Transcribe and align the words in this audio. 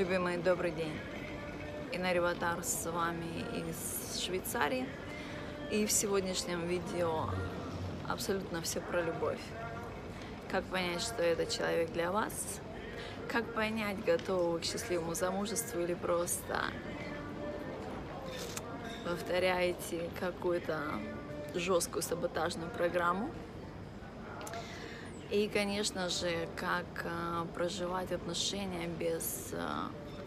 Любимый, 0.00 0.38
добрый 0.38 0.70
день. 0.70 0.98
Инна 1.92 2.18
Ватар 2.22 2.64
с 2.64 2.90
вами 2.90 3.44
из 3.54 4.18
Швейцарии. 4.24 4.88
И 5.70 5.84
в 5.84 5.92
сегодняшнем 5.92 6.66
видео 6.66 7.28
абсолютно 8.08 8.62
все 8.62 8.80
про 8.80 9.02
любовь. 9.02 9.42
Как 10.50 10.64
понять, 10.64 11.02
что 11.02 11.22
это 11.22 11.44
человек 11.44 11.92
для 11.92 12.10
вас? 12.10 12.60
Как 13.28 13.52
понять, 13.52 14.02
готовы 14.02 14.52
вы 14.52 14.60
к 14.60 14.64
счастливому 14.64 15.12
замужеству 15.12 15.78
или 15.80 15.92
просто 15.92 16.62
повторяете 19.04 20.08
какую-то 20.18 20.80
жесткую 21.54 22.00
саботажную 22.00 22.70
программу? 22.70 23.30
И, 25.30 25.48
конечно 25.48 26.08
же, 26.08 26.48
как 26.56 27.04
э, 27.04 27.46
проживать 27.54 28.10
отношения 28.10 28.88
без, 28.88 29.50
э, 29.52 29.58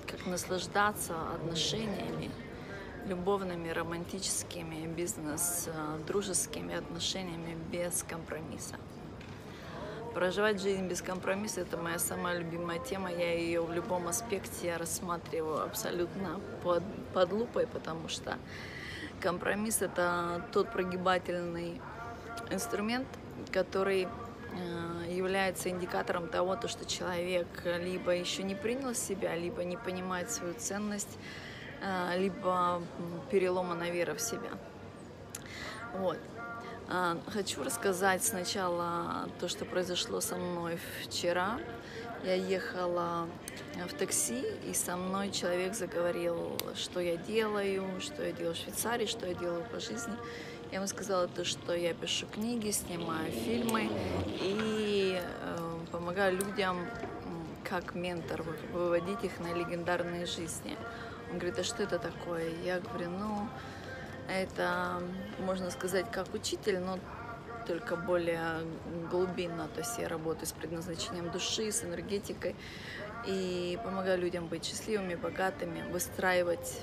как 0.07 0.25
наслаждаться 0.25 1.13
отношениями, 1.33 2.31
любовными, 3.05 3.67
романтическими, 3.67 4.87
бизнес, 4.87 5.67
э, 5.67 5.97
отношениями 6.77 7.57
без 7.69 8.01
компромисса. 8.03 8.77
Проживать 10.13 10.61
жизнь 10.61 10.87
без 10.87 11.01
компромисса– 11.01 11.61
это 11.61 11.75
моя 11.75 11.99
самая 11.99 12.37
любимая 12.37 12.79
тема. 12.79 13.11
Я 13.11 13.33
ее 13.33 13.61
в 13.61 13.73
любом 13.73 14.07
аспекте 14.07 14.77
рассматриваю 14.77 15.65
абсолютно 15.65 16.39
под, 16.63 16.83
под 17.13 17.33
лупой, 17.33 17.67
потому 17.67 18.07
что 18.07 18.37
компромисс– 19.19 19.81
это 19.81 20.45
тот 20.53 20.71
прогибательный 20.71 21.81
инструмент, 22.51 23.07
который 23.51 24.07
является 25.09 25.69
индикатором 25.69 26.27
того, 26.27 26.55
то, 26.55 26.67
что 26.67 26.85
человек 26.85 27.47
либо 27.65 28.11
еще 28.11 28.43
не 28.43 28.55
принял 28.55 28.93
себя, 28.93 29.35
либо 29.35 29.63
не 29.63 29.77
понимает 29.77 30.31
свою 30.31 30.53
ценность, 30.53 31.17
э, 31.81 32.19
либо 32.19 32.81
переломана 33.31 33.89
вера 33.89 34.15
в 34.15 34.21
себя. 34.21 34.51
Вот. 35.93 36.17
Э, 36.89 37.15
хочу 37.27 37.63
рассказать 37.63 38.23
сначала 38.23 39.29
то, 39.39 39.47
что 39.47 39.65
произошло 39.65 40.21
со 40.21 40.35
мной 40.35 40.77
вчера. 41.03 41.59
Я 42.23 42.35
ехала 42.35 43.27
в 43.89 43.93
такси, 43.97 44.45
и 44.65 44.73
со 44.73 44.95
мной 44.95 45.29
человек 45.31 45.73
заговорил, 45.73 46.57
что 46.75 47.01
я 47.01 47.17
делаю, 47.17 47.99
что 47.99 48.23
я 48.23 48.31
делаю 48.31 48.55
в 48.55 48.57
Швейцарии, 48.57 49.05
что 49.05 49.27
я 49.27 49.33
делаю 49.33 49.63
по 49.65 49.79
жизни. 49.81 50.13
Я 50.73 50.77
ему 50.77 50.87
сказала 50.87 51.27
то, 51.27 51.45
что 51.45 51.75
я 51.75 51.93
пишу 51.93 52.25
книги, 52.25 52.71
снимаю 52.71 53.31
фильмы 53.31 53.91
и 54.41 55.21
э, 55.21 55.77
помогаю 55.91 56.35
людям 56.35 56.89
как 57.63 57.93
ментор 57.93 58.41
выводить 58.71 59.23
их 59.23 59.39
на 59.39 59.53
легендарные 59.53 60.25
жизни. 60.25 60.75
Он 61.29 61.37
говорит, 61.37 61.59
а 61.59 61.63
что 61.63 61.83
это 61.83 61.99
такое? 61.99 62.49
Я 62.65 62.79
говорю, 62.79 63.11
ну, 63.11 63.47
это, 64.27 65.03
можно 65.37 65.69
сказать, 65.69 66.09
как 66.11 66.33
учитель, 66.33 66.79
но 66.79 66.97
только 67.67 67.95
более 67.95 68.65
глубинно. 69.11 69.67
То 69.67 69.81
есть 69.81 69.99
я 69.99 70.07
работаю 70.07 70.47
с 70.47 70.53
предназначением 70.53 71.29
души, 71.29 71.71
с 71.71 71.83
энергетикой 71.83 72.55
и 73.27 73.77
помогаю 73.83 74.19
людям 74.19 74.47
быть 74.47 74.65
счастливыми, 74.65 75.13
богатыми, 75.13 75.87
выстраивать 75.91 76.81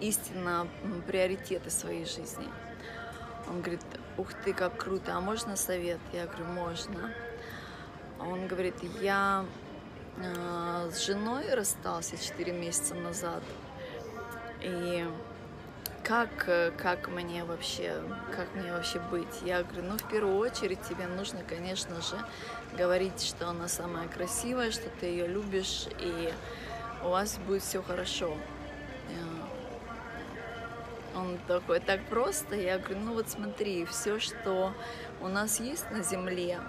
истинно 0.00 0.68
приоритеты 1.06 1.70
своей 1.70 2.04
жизни. 2.04 2.46
Он 3.48 3.60
говорит, 3.60 3.84
ух 4.16 4.32
ты, 4.44 4.52
как 4.52 4.76
круто, 4.76 5.16
а 5.16 5.20
можно 5.20 5.56
совет? 5.56 5.98
Я 6.12 6.26
говорю, 6.26 6.44
можно. 6.44 7.12
Он 8.20 8.46
говорит, 8.46 8.74
я 9.00 9.44
э, 10.18 10.90
с 10.92 11.04
женой 11.04 11.52
расстался 11.54 12.16
4 12.16 12.52
месяца 12.52 12.94
назад, 12.94 13.42
и 14.60 15.06
как, 16.04 16.28
как 16.76 17.08
мне 17.08 17.44
вообще, 17.44 18.02
как 18.34 18.54
мне 18.54 18.72
вообще 18.72 18.98
быть? 18.98 19.42
Я 19.42 19.62
говорю, 19.62 19.82
ну, 19.84 19.98
в 19.98 20.08
первую 20.08 20.38
очередь 20.38 20.80
тебе 20.82 21.06
нужно, 21.06 21.40
конечно 21.42 22.00
же, 22.02 22.16
говорить, 22.76 23.22
что 23.22 23.48
она 23.48 23.68
самая 23.68 24.08
красивая, 24.08 24.70
что 24.70 24.88
ты 25.00 25.06
ее 25.06 25.26
любишь, 25.26 25.86
и 25.98 26.32
у 27.02 27.08
вас 27.08 27.38
будет 27.46 27.62
все 27.62 27.82
хорошо. 27.82 28.36
Он 31.14 31.38
такой, 31.46 31.80
так 31.80 32.00
просто. 32.04 32.54
Я 32.54 32.78
говорю, 32.78 33.00
ну 33.00 33.14
вот 33.14 33.28
смотри, 33.28 33.84
все, 33.84 34.18
что 34.18 34.72
у 35.20 35.28
нас 35.28 35.60
есть 35.60 35.90
на 35.90 36.02
Земле, 36.02 36.60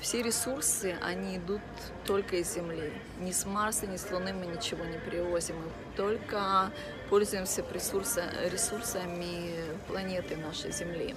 все 0.00 0.22
ресурсы, 0.22 0.96
они 1.02 1.36
идут 1.36 1.60
только 2.06 2.36
из 2.36 2.54
Земли. 2.54 2.92
Ни 3.20 3.32
с 3.32 3.44
Марса, 3.44 3.86
ни 3.86 3.96
с 3.96 4.10
Луны 4.10 4.32
мы 4.32 4.46
ничего 4.46 4.84
не 4.84 4.98
привозим. 4.98 5.56
Мы 5.56 5.70
только 5.94 6.70
пользуемся 7.10 7.62
ресурсами 7.72 9.54
планеты 9.88 10.36
нашей 10.36 10.72
Земли. 10.72 11.14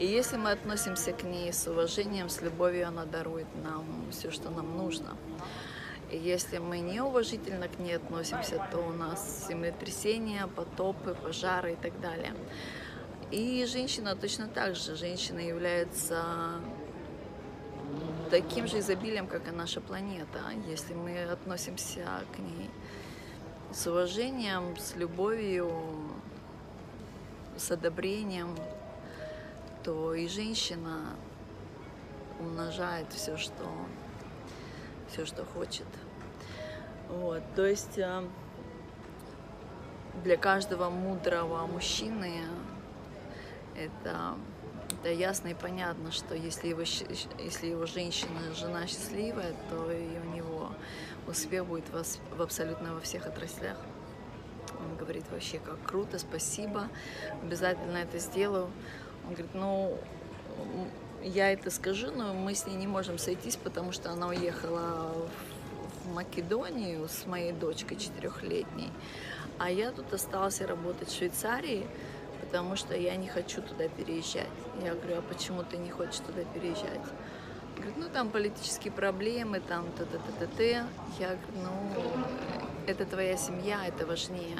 И 0.00 0.06
если 0.06 0.36
мы 0.36 0.52
относимся 0.52 1.12
к 1.12 1.22
ней 1.22 1.52
с 1.52 1.66
уважением, 1.68 2.28
с 2.28 2.40
любовью, 2.40 2.88
она 2.88 3.04
дарует 3.04 3.46
нам 3.62 3.84
все, 4.10 4.30
что 4.30 4.50
нам 4.50 4.76
нужно. 4.76 5.16
Если 6.10 6.56
мы 6.58 6.78
неуважительно 6.78 7.68
к 7.68 7.78
ней 7.78 7.96
относимся, 7.96 8.66
то 8.70 8.78
у 8.78 8.92
нас 8.92 9.46
землетрясения, 9.46 10.46
потопы, 10.46 11.14
пожары 11.14 11.74
и 11.74 11.76
так 11.76 12.00
далее. 12.00 12.34
И 13.30 13.66
женщина 13.66 14.16
точно 14.16 14.48
так 14.48 14.74
же. 14.74 14.96
Женщина 14.96 15.38
является 15.40 16.24
таким 18.30 18.66
же 18.66 18.78
изобилием, 18.78 19.26
как 19.26 19.48
и 19.48 19.50
наша 19.50 19.82
планета. 19.82 20.40
Если 20.66 20.94
мы 20.94 21.24
относимся 21.24 22.06
к 22.34 22.38
ней 22.38 22.70
с 23.70 23.86
уважением, 23.86 24.78
с 24.78 24.96
любовью, 24.96 25.70
с 27.56 27.70
одобрением, 27.70 28.56
то 29.84 30.14
и 30.14 30.26
женщина 30.26 31.16
умножает 32.40 33.12
все, 33.12 33.36
что 33.36 33.64
все, 35.10 35.26
что 35.26 35.44
хочет. 35.44 35.86
Вот, 37.08 37.42
то 37.56 37.66
есть 37.66 37.98
э, 37.98 38.22
для 40.22 40.36
каждого 40.36 40.90
мудрого 40.90 41.66
мужчины 41.66 42.42
это 43.74 44.36
это 45.00 45.12
ясно 45.12 45.48
и 45.48 45.54
понятно, 45.54 46.10
что 46.10 46.34
если 46.34 46.68
его, 46.68 46.80
если 46.80 47.66
его 47.66 47.86
женщина, 47.86 48.52
жена 48.54 48.86
счастливая, 48.86 49.54
то 49.70 49.90
и 49.90 50.18
у 50.18 50.34
него 50.34 50.70
успех 51.26 51.66
будет 51.66 51.84
в, 51.90 52.42
абсолютно 52.42 52.94
во 52.94 53.00
всех 53.00 53.26
отраслях. 53.26 53.76
Он 54.78 54.96
говорит, 54.96 55.24
вообще 55.30 55.58
как 55.58 55.80
круто, 55.82 56.18
спасибо, 56.18 56.88
обязательно 57.42 57.98
это 57.98 58.18
сделаю. 58.18 58.70
Он 59.24 59.34
говорит, 59.34 59.54
ну, 59.54 59.98
я 61.22 61.52
это 61.52 61.70
скажу, 61.70 62.10
но 62.10 62.34
мы 62.34 62.54
с 62.54 62.66
ней 62.66 62.76
не 62.76 62.86
можем 62.86 63.18
сойтись, 63.18 63.56
потому 63.56 63.92
что 63.92 64.10
она 64.10 64.28
уехала 64.28 65.12
в 66.04 66.14
Македонию 66.14 67.08
с 67.08 67.26
моей 67.26 67.52
дочкой 67.52 67.98
четырехлетней, 67.98 68.90
а 69.58 69.70
я 69.70 69.90
тут 69.90 70.12
осталась 70.12 70.60
работать 70.60 71.08
в 71.08 71.16
Швейцарии, 71.16 71.86
потому 72.40 72.76
что 72.76 72.96
я 72.96 73.16
не 73.16 73.28
хочу 73.28 73.60
туда 73.60 73.88
переезжать. 73.88 74.48
Я 74.82 74.94
говорю, 74.94 75.18
а 75.18 75.22
почему 75.22 75.64
ты 75.64 75.76
не 75.76 75.90
хочешь 75.90 76.20
туда 76.20 76.44
переезжать? 76.54 77.00
Говорит, 77.76 77.96
ну 77.96 78.08
там 78.08 78.30
политические 78.30 78.92
проблемы, 78.92 79.60
там 79.60 79.86
т-т-т-т-т. 79.92 80.84
Я 81.18 81.28
говорю, 81.28 81.40
ну 81.62 81.92
это 82.86 83.04
твоя 83.04 83.36
семья, 83.36 83.86
это 83.86 84.06
важнее. 84.06 84.58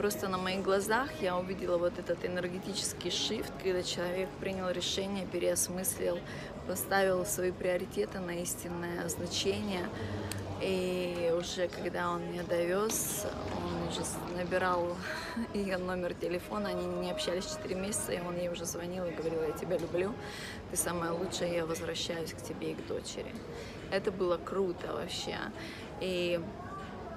Просто 0.00 0.28
на 0.28 0.38
моих 0.38 0.62
глазах 0.62 1.10
я 1.20 1.36
увидела 1.36 1.76
вот 1.76 1.98
этот 1.98 2.24
энергетический 2.24 3.10
шифт, 3.10 3.52
когда 3.62 3.82
человек 3.82 4.30
принял 4.40 4.70
решение, 4.70 5.26
переосмыслил, 5.26 6.18
поставил 6.66 7.26
свои 7.26 7.52
приоритеты 7.52 8.18
на 8.18 8.30
истинное 8.40 9.06
значение. 9.10 9.86
И 10.62 11.30
уже 11.38 11.68
когда 11.68 12.12
он 12.12 12.22
меня 12.32 12.44
довез, 12.44 13.26
он 13.58 13.88
уже 13.88 14.00
набирал 14.38 14.96
ее 15.52 15.76
номер 15.76 16.14
телефона, 16.14 16.70
они 16.70 16.86
не 16.86 17.10
общались 17.10 17.44
4 17.62 17.74
месяца, 17.74 18.12
и 18.12 18.20
он 18.20 18.38
ей 18.38 18.48
уже 18.48 18.64
звонил 18.64 19.04
и 19.04 19.10
говорил, 19.10 19.42
я 19.42 19.52
тебя 19.52 19.76
люблю, 19.76 20.14
ты 20.70 20.78
самая 20.78 21.12
лучшая, 21.12 21.52
я 21.52 21.66
возвращаюсь 21.66 22.32
к 22.32 22.40
тебе 22.40 22.70
и 22.70 22.74
к 22.74 22.86
дочери. 22.86 23.34
Это 23.90 24.10
было 24.10 24.38
круто 24.38 24.94
вообще. 24.94 25.36
И 26.00 26.40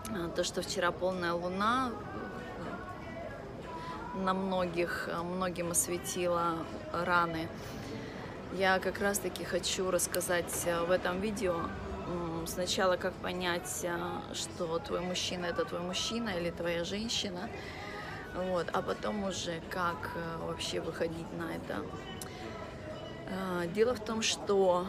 а, 0.09 0.27
то, 0.35 0.43
что 0.43 0.61
вчера 0.61 0.91
полная 0.91 1.33
луна, 1.33 1.91
на 4.15 4.33
многих, 4.33 5.09
э, 5.11 5.21
многим 5.21 5.71
осветила 5.71 6.57
раны. 6.91 7.47
Я 8.53 8.79
как 8.79 8.99
раз 8.99 9.19
таки 9.19 9.43
хочу 9.43 9.89
рассказать 9.89 10.63
э, 10.65 10.83
в 10.85 10.91
этом 10.91 11.21
видео 11.21 11.55
сначала, 12.45 12.97
как 12.97 13.13
понять, 13.13 13.83
э, 13.83 13.97
что 14.33 14.79
твой 14.79 15.01
мужчина 15.01 15.45
это 15.47 15.65
твой 15.65 15.81
мужчина 15.81 16.29
или 16.29 16.51
твоя 16.51 16.83
женщина, 16.83 17.49
вот, 18.35 18.67
а 18.73 18.81
потом 18.81 19.23
уже 19.23 19.61
как 19.69 20.11
вообще 20.41 20.81
выходить 20.81 21.31
на 21.37 21.55
это. 21.55 21.85
Дело 23.73 23.95
в 23.95 23.99
том, 23.99 24.21
что 24.21 24.85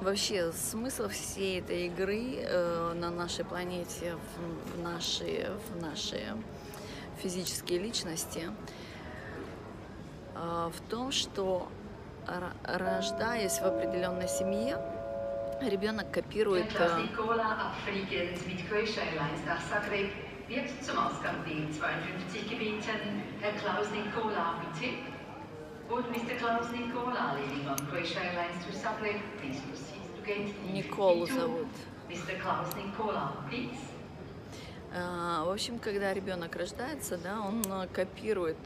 вообще 0.00 0.52
смысл 0.52 1.08
всей 1.08 1.60
этой 1.60 1.86
игры 1.86 2.36
э, 2.38 2.92
на 2.94 3.10
нашей 3.10 3.44
планете, 3.44 4.14
в, 4.14 4.76
в, 4.76 4.82
наши, 4.82 5.50
в 5.68 5.82
наши 5.82 6.20
физические 7.22 7.80
личности, 7.80 8.50
э, 10.34 10.70
в 10.72 10.80
том, 10.88 11.12
что 11.12 11.68
рождаясь 12.64 13.58
в 13.58 13.64
определенной 13.64 14.28
семье, 14.28 14.78
ребенок 15.62 16.10
копирует... 16.10 16.74
Э, 16.74 17.00
Николу 30.70 31.26
зовут. 31.26 31.68
Please. 33.50 33.78
В 35.44 35.50
общем, 35.50 35.78
когда 35.78 36.12
ребенок 36.12 36.56
рождается, 36.56 37.16
да, 37.16 37.40
он 37.40 37.62
э, 37.66 37.86
копирует 37.88 38.58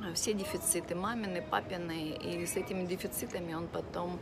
э, 0.00 0.14
все 0.14 0.32
дефициты 0.32 0.94
мамины, 0.94 1.42
папины, 1.42 2.10
и 2.10 2.46
с 2.46 2.56
этими 2.56 2.86
дефицитами 2.86 3.54
он 3.54 3.66
потом 3.66 4.18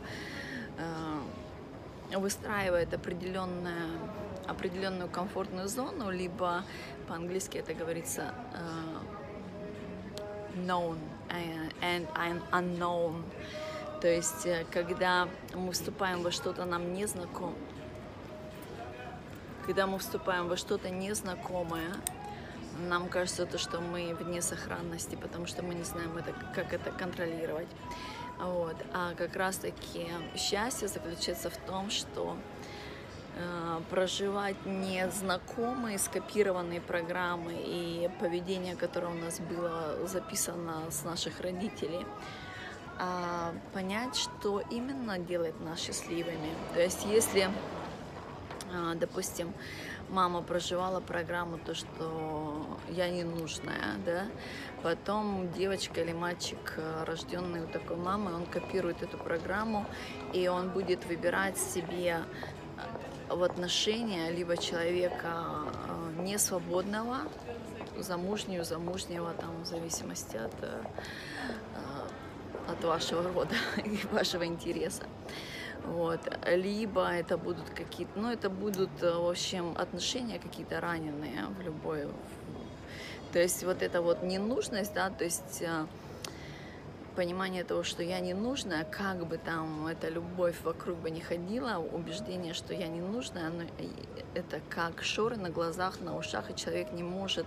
выстраивает 2.11 2.93
определенное 2.93 3.89
определенную 4.47 5.09
комфортную 5.09 5.67
зону, 5.67 6.09
либо 6.09 6.63
по-английски 7.07 7.57
это 7.57 7.73
говорится 7.73 8.33
known 10.55 10.97
and 11.29 12.41
unknown. 12.51 13.23
То 14.01 14.07
есть, 14.07 14.45
э, 14.45 14.65
когда 14.71 15.27
мы 15.53 15.71
вступаем 15.71 16.23
во 16.23 16.31
что-то 16.31 16.65
нам 16.65 16.93
незнакомое, 16.93 17.55
когда 19.65 19.87
мы 19.87 19.99
вступаем 19.99 20.47
во 20.47 20.57
что-то 20.57 20.89
незнакомое, 20.89 21.91
нам 22.87 23.09
кажется, 23.09 23.45
то, 23.45 23.57
что 23.57 23.81
мы 23.81 24.15
вне 24.15 24.41
сохранности, 24.41 25.15
потому 25.15 25.47
что 25.47 25.63
мы 25.63 25.75
не 25.75 25.83
знаем, 25.83 26.15
это, 26.17 26.33
как 26.55 26.73
это 26.73 26.91
контролировать. 26.91 27.67
Вот. 28.39 28.77
А 28.93 29.13
как 29.15 29.35
раз-таки 29.35 30.07
счастье 30.37 30.87
заключается 30.87 31.49
в 31.49 31.57
том, 31.57 31.89
что 31.89 32.37
Э, 32.37 32.78
проживать 33.89 34.57
незнакомые, 34.65 35.97
скопированные 35.97 36.81
программы 36.81 37.53
и 37.55 38.09
поведение, 38.19 38.75
которое 38.75 39.07
у 39.07 39.17
нас 39.17 39.39
было 39.39 40.05
записано 40.07 40.91
с 40.91 41.03
наших 41.03 41.39
родителей, 41.39 42.05
а 42.99 43.53
понять, 43.73 44.15
что 44.17 44.59
именно 44.59 45.17
делает 45.17 45.59
нас 45.61 45.79
счастливыми. 45.79 46.53
То 46.73 46.81
есть 46.81 47.05
если, 47.05 47.49
э, 48.73 48.95
допустим, 48.95 49.53
мама 50.09 50.41
проживала 50.41 50.99
программу, 50.99 51.57
то, 51.59 51.73
что 51.73 52.79
я 52.89 53.09
ненужная, 53.09 53.95
да, 54.05 54.25
потом 54.83 55.49
девочка 55.53 56.01
или 56.01 56.11
мальчик, 56.11 56.73
э, 56.75 57.03
рожденный 57.05 57.63
у 57.63 57.67
такой 57.67 57.95
мамы, 57.95 58.33
он 58.33 58.45
копирует 58.45 59.01
эту 59.01 59.17
программу, 59.17 59.85
и 60.33 60.49
он 60.49 60.69
будет 60.69 61.05
выбирать 61.05 61.57
себе 61.57 62.17
в 63.29 63.43
отношения 63.43 64.31
либо 64.31 64.57
человека 64.57 65.45
э, 65.87 66.21
не 66.21 66.37
свободного, 66.37 67.19
замужнюю, 67.97 68.63
замужнего, 68.65 69.33
там, 69.33 69.63
в 69.63 69.65
зависимости 69.65 70.37
от, 70.37 70.53
э, 70.61 70.81
от 72.67 72.83
вашего 72.83 73.23
рода 73.23 73.55
и 73.85 73.99
вашего 74.11 74.45
интереса. 74.45 75.03
Вот. 75.85 76.19
Либо 76.47 77.07
это 77.07 77.37
будут 77.37 77.69
какие-то, 77.69 78.11
ну, 78.19 78.31
это 78.31 78.49
будут, 78.49 79.01
э, 79.01 79.11
в 79.11 79.29
общем, 79.29 79.75
отношения 79.77 80.39
какие-то 80.39 80.81
раненые 80.81 81.45
в 81.57 81.61
любой... 81.61 82.07
То 83.31 83.39
есть 83.39 83.63
вот 83.63 83.83
эта 83.83 84.01
вот 84.01 84.23
ненужность, 84.23 84.93
да, 84.95 85.11
то 85.11 85.23
есть 85.23 85.63
понимание 87.19 87.65
того, 87.65 87.83
что 87.83 88.01
я 88.01 88.21
не 88.21 88.33
нужная, 88.33 88.85
как 88.85 89.27
бы 89.27 89.37
там 89.37 89.87
эта 89.87 90.07
любовь 90.07 90.55
вокруг 90.63 90.99
бы 90.99 91.11
не 91.11 91.19
ходила, 91.19 91.77
убеждение, 91.77 92.53
что 92.53 92.73
я 92.73 92.87
не 92.87 93.01
нужная, 93.01 93.47
оно, 93.47 93.63
это 94.35 94.61
как 94.69 95.03
шоры 95.03 95.35
на 95.35 95.49
глазах, 95.49 95.99
на 95.99 96.15
ушах, 96.15 96.49
и 96.49 96.55
человек 96.55 96.93
не 96.93 97.03
может 97.03 97.45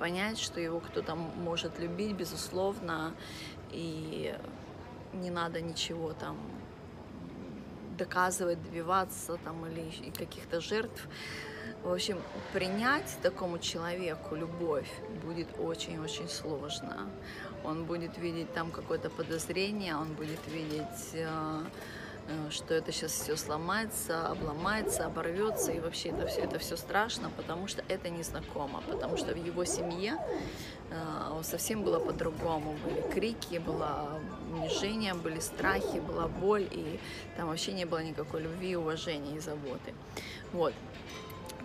понять, 0.00 0.40
что 0.40 0.58
его 0.58 0.80
кто-то 0.80 1.14
может 1.14 1.78
любить, 1.78 2.16
безусловно, 2.16 3.14
и 3.70 4.34
не 5.12 5.30
надо 5.30 5.60
ничего 5.60 6.14
там 6.14 6.36
доказывать, 7.96 8.60
добиваться 8.60 9.38
там 9.44 9.64
или 9.66 10.10
каких-то 10.10 10.60
жертв. 10.60 11.06
В 11.82 11.92
общем, 11.92 12.18
принять 12.52 13.16
такому 13.22 13.58
человеку 13.58 14.36
любовь 14.36 14.88
будет 15.24 15.48
очень-очень 15.58 16.28
сложно 16.28 17.10
он 17.64 17.84
будет 17.84 18.18
видеть 18.18 18.52
там 18.52 18.70
какое-то 18.70 19.10
подозрение, 19.10 19.96
он 19.96 20.12
будет 20.14 20.40
видеть, 20.48 21.14
э, 21.14 21.60
э, 22.28 22.50
что 22.50 22.74
это 22.74 22.92
сейчас 22.92 23.12
все 23.12 23.36
сломается, 23.36 24.26
обломается, 24.26 25.06
оборвется, 25.06 25.72
и 25.72 25.80
вообще 25.80 26.10
это 26.10 26.26
все, 26.26 26.40
это 26.40 26.58
все 26.58 26.76
страшно, 26.76 27.30
потому 27.36 27.68
что 27.68 27.84
это 27.88 28.08
незнакомо, 28.10 28.82
потому 28.88 29.16
что 29.16 29.32
в 29.32 29.36
его 29.36 29.64
семье 29.64 30.18
э, 30.90 31.42
совсем 31.42 31.82
было 31.82 31.98
по-другому, 32.00 32.76
были 32.84 33.02
крики, 33.12 33.58
было 33.58 34.20
унижение, 34.52 35.14
были 35.14 35.40
страхи, 35.40 36.00
была 36.00 36.28
боль, 36.28 36.66
и 36.70 36.98
там 37.36 37.48
вообще 37.48 37.72
не 37.72 37.84
было 37.84 38.02
никакой 38.02 38.42
любви, 38.42 38.76
уважения 38.76 39.36
и 39.36 39.40
заботы. 39.40 39.94
Вот. 40.52 40.74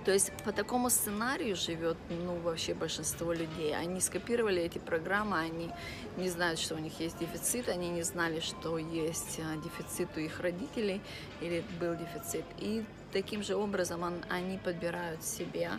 То 0.07 0.13
есть 0.13 0.31
по 0.45 0.54
такому 0.54 0.89
сценарию 0.89 1.57
живет, 1.57 1.98
ну, 2.09 2.38
вообще 2.38 2.74
большинство 2.74 3.33
людей. 3.33 3.75
Они 3.75 4.00
скопировали 4.00 4.62
эти 4.62 4.77
программы, 4.77 5.38
они 5.38 5.69
не 6.15 6.30
знают, 6.30 6.59
что 6.59 6.75
у 6.75 6.77
них 6.77 6.98
есть 7.01 7.19
дефицит, 7.19 7.68
они 7.68 7.89
не 7.89 8.04
знали, 8.04 8.39
что 8.39 8.77
есть 8.77 9.42
а, 9.42 9.57
дефицит 9.57 10.07
у 10.15 10.21
их 10.21 10.39
родителей 10.39 11.01
или 11.42 11.62
был 11.81 11.94
дефицит. 11.95 12.45
И 12.57 12.86
таким 13.12 13.44
же 13.44 13.56
образом 13.57 14.01
он, 14.01 14.13
они 14.30 14.57
подбирают 14.57 15.25
себе, 15.25 15.71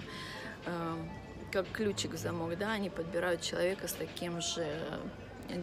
э, 0.66 0.96
как 1.50 1.66
ключик 1.72 2.12
в 2.12 2.18
замок, 2.18 2.58
да, 2.58 2.72
они 2.72 2.90
подбирают 2.90 3.40
человека 3.40 3.88
с 3.88 3.94
таким 3.94 4.42
же 4.42 4.66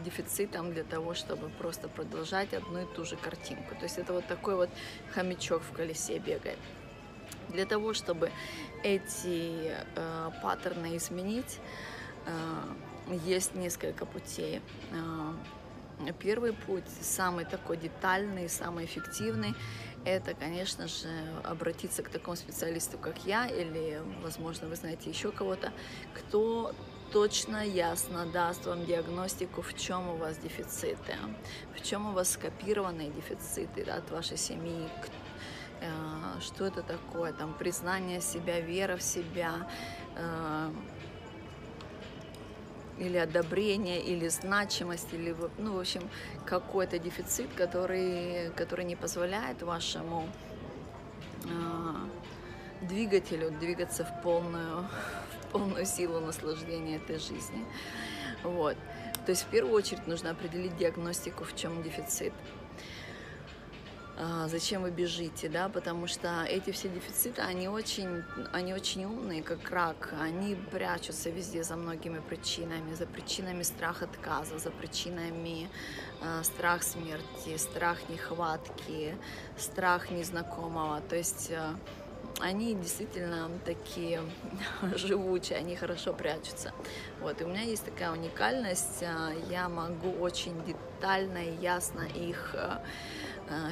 дефицитом 0.04 0.74
для 0.74 0.84
того, 0.84 1.14
чтобы 1.14 1.50
просто 1.50 1.88
продолжать 1.88 2.52
одну 2.56 2.82
и 2.82 2.96
ту 2.96 3.06
же 3.06 3.16
картинку. 3.16 3.76
То 3.76 3.84
есть 3.84 4.00
это 4.00 4.14
вот 4.14 4.26
такой 4.26 4.56
вот 4.56 4.70
хомячок 5.14 5.62
в 5.62 5.72
колесе 5.72 6.18
бегает. 6.18 6.58
Для 7.50 7.66
того, 7.66 7.94
чтобы 7.94 8.32
эти 8.84 9.74
э, 9.96 10.30
паттерны 10.42 10.98
изменить, 10.98 11.60
э, 12.26 13.12
есть 13.26 13.56
несколько 13.56 14.06
путей. 14.06 14.62
Э, 14.92 16.12
первый 16.20 16.54
путь, 16.54 16.84
самый 17.02 17.46
такой 17.46 17.78
детальный, 17.78 18.50
самый 18.50 18.86
эффективный, 18.86 19.54
это, 20.04 20.34
конечно 20.34 20.88
же, 20.88 21.08
обратиться 21.44 22.04
к 22.04 22.10
такому 22.10 22.36
специалисту, 22.36 22.98
как 22.98 23.26
я, 23.26 23.48
или, 23.48 24.02
возможно, 24.22 24.68
вы 24.68 24.76
знаете 24.76 25.10
еще 25.10 25.32
кого-то, 25.32 25.72
кто 26.14 26.76
точно, 27.12 27.66
ясно 27.66 28.26
даст 28.26 28.66
вам 28.66 28.86
диагностику, 28.86 29.62
в 29.62 29.74
чем 29.76 30.10
у 30.10 30.16
вас 30.18 30.38
дефициты, 30.38 31.16
в 31.76 31.82
чем 31.82 32.10
у 32.10 32.12
вас 32.12 32.32
скопированные 32.34 33.10
дефициты 33.10 33.86
да, 33.86 33.96
от 33.96 34.12
вашей 34.12 34.38
семьи, 34.38 34.90
Э, 34.98 35.25
что 36.42 36.66
это 36.66 36.82
такое, 36.82 37.34
там, 37.34 37.54
признание 37.54 38.22
себя, 38.22 38.60
вера 38.60 38.98
в 38.98 39.02
себя, 39.02 39.70
э, 40.16 40.70
или 42.98 43.18
одобрение, 43.18 44.02
или 44.02 44.28
значимость, 44.30 45.14
или, 45.14 45.36
ну, 45.58 45.76
в 45.76 45.80
общем, 45.80 46.10
какой-то 46.46 46.98
дефицит, 47.00 47.54
который, 47.54 48.52
который 48.56 48.86
не 48.86 48.96
позволяет 48.96 49.62
вашему 49.64 50.30
э, 51.44 52.86
двигателю 52.86 53.52
двигаться 53.52 54.06
в 54.06 54.22
полную, 54.22 54.88
в 55.42 55.48
полную 55.52 55.86
силу 55.86 56.20
наслаждения 56.20 56.98
этой 56.98 57.20
жизни. 57.20 57.66
Вот. 58.44 58.78
То 59.26 59.32
есть 59.32 59.44
в 59.44 59.48
первую 59.48 59.74
очередь 59.74 60.08
нужно 60.08 60.32
определить 60.32 60.78
диагностику, 60.78 61.44
в 61.44 61.56
чем 61.56 61.82
дефицит. 61.82 62.34
А, 64.18 64.48
зачем 64.48 64.84
вы 64.84 64.92
бежите, 64.92 65.50
да, 65.50 65.68
потому 65.68 66.08
что 66.08 66.46
эти 66.48 66.72
все 66.72 66.88
дефициты, 66.88 67.42
они 67.42 67.68
очень, 67.68 68.24
они 68.54 68.74
очень 68.74 69.04
умные, 69.04 69.44
как 69.44 69.70
рак, 69.70 70.14
они 70.22 70.56
прячутся 70.72 71.30
везде 71.30 71.64
за 71.64 71.76
многими 71.76 72.20
причинами, 72.20 72.94
за 72.94 73.08
причинами 73.08 73.64
страха 73.64 74.06
отказа, 74.06 74.58
за 74.58 74.72
причинами 74.72 75.70
э, 76.22 76.44
страх 76.44 76.84
смерти, 76.84 77.58
страх 77.58 78.08
нехватки, 78.08 79.18
страх 79.58 80.10
незнакомого, 80.10 81.02
то 81.02 81.18
есть 81.18 81.52
э, 81.52 81.76
они 82.40 82.74
действительно 82.74 83.50
такие 83.66 84.22
живучие, 84.96 85.58
они 85.58 85.76
хорошо 85.76 86.14
прячутся. 86.14 86.72
Вот, 87.20 87.42
и 87.42 87.44
у 87.44 87.48
меня 87.48 87.64
есть 87.64 87.84
такая 87.84 88.14
уникальность, 88.14 89.04
я 89.50 89.68
могу 89.68 90.12
очень 90.22 90.56
детально 90.64 91.40
и 91.40 91.58
ясно 91.58 92.04
их 92.16 92.56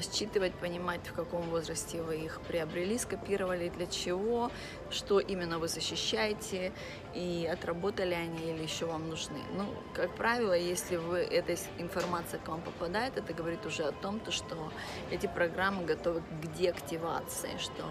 считывать, 0.01 0.53
понимать, 0.53 1.01
в 1.07 1.13
каком 1.13 1.49
возрасте 1.49 2.01
вы 2.01 2.17
их 2.17 2.41
приобрели, 2.41 2.97
скопировали, 2.97 3.69
для 3.69 3.87
чего, 3.87 4.51
что 4.89 5.19
именно 5.19 5.59
вы 5.59 5.67
защищаете, 5.67 6.71
и 7.13 7.49
отработали 7.51 8.13
они 8.13 8.51
или 8.51 8.63
еще 8.63 8.85
вам 8.85 9.09
нужны. 9.09 9.39
Ну, 9.55 9.65
как 9.93 10.15
правило, 10.15 10.53
если 10.53 10.97
вы, 10.97 11.19
эта 11.19 11.55
информация 11.77 12.39
к 12.39 12.47
вам 12.47 12.61
попадает, 12.61 13.17
это 13.17 13.33
говорит 13.33 13.65
уже 13.65 13.83
о 13.83 13.91
том, 13.91 14.19
то, 14.19 14.31
что 14.31 14.71
эти 15.11 15.27
программы 15.27 15.85
готовы 15.85 16.21
к 16.21 16.57
деактивации, 16.57 17.57
что 17.57 17.83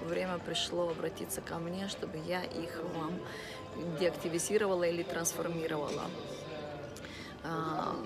время 0.00 0.38
пришло 0.38 0.90
обратиться 0.90 1.40
ко 1.40 1.58
мне, 1.58 1.88
чтобы 1.88 2.18
я 2.18 2.42
их 2.42 2.82
вам 2.96 3.20
деактивизировала 3.98 4.84
или 4.84 5.02
трансформировала 5.02 6.04
а, 7.44 7.96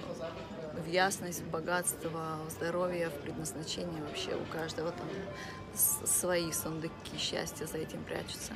в 0.84 0.88
ясность, 0.88 1.42
в 1.42 1.50
богатство, 1.50 2.38
в 2.46 2.50
здоровье, 2.50 3.10
в 3.10 3.14
предназначение 3.20 4.02
вообще 4.02 4.34
у 4.34 4.52
каждого 4.52 4.92
там 4.92 5.08
свои 5.76 6.50
сундуки 6.52 7.18
счастья 7.18 7.66
за 7.66 7.78
этим 7.78 8.02
прячутся. 8.04 8.52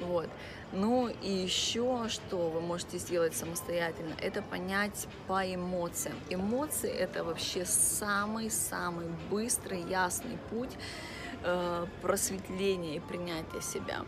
Вот. 0.00 0.28
Ну 0.72 1.08
и 1.08 1.30
еще, 1.30 2.08
что 2.08 2.50
вы 2.50 2.60
можете 2.60 2.98
сделать 2.98 3.34
самостоятельно, 3.34 4.14
это 4.20 4.42
понять 4.42 5.06
по 5.26 5.42
эмоциям. 5.42 6.16
Эмоции 6.28 6.90
это 6.90 7.24
вообще 7.24 7.64
самый-самый 7.64 9.08
быстрый, 9.30 9.82
ясный 9.82 10.38
путь 10.50 10.76
э, 11.42 11.86
просветления 12.02 12.96
и 12.96 13.00
принятия 13.00 13.62
себя. 13.62 14.04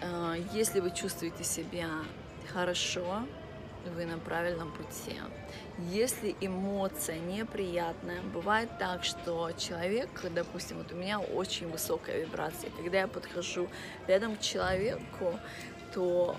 Э, 0.00 0.36
если 0.52 0.80
вы 0.80 0.90
чувствуете 0.92 1.42
себя 1.42 1.88
хорошо, 2.52 3.24
вы 3.90 4.06
на 4.06 4.18
правильном 4.18 4.72
пути. 4.72 5.16
Если 5.90 6.34
эмоция 6.40 7.18
неприятная, 7.18 8.20
бывает 8.32 8.70
так, 8.78 9.04
что 9.04 9.50
человек, 9.52 10.08
допустим, 10.34 10.78
вот 10.78 10.92
у 10.92 10.96
меня 10.96 11.18
очень 11.18 11.68
высокая 11.68 12.20
вибрация, 12.20 12.70
когда 12.70 13.00
я 13.00 13.08
подхожу 13.08 13.68
рядом 14.06 14.36
к 14.36 14.40
человеку, 14.40 15.38
то 15.92 16.36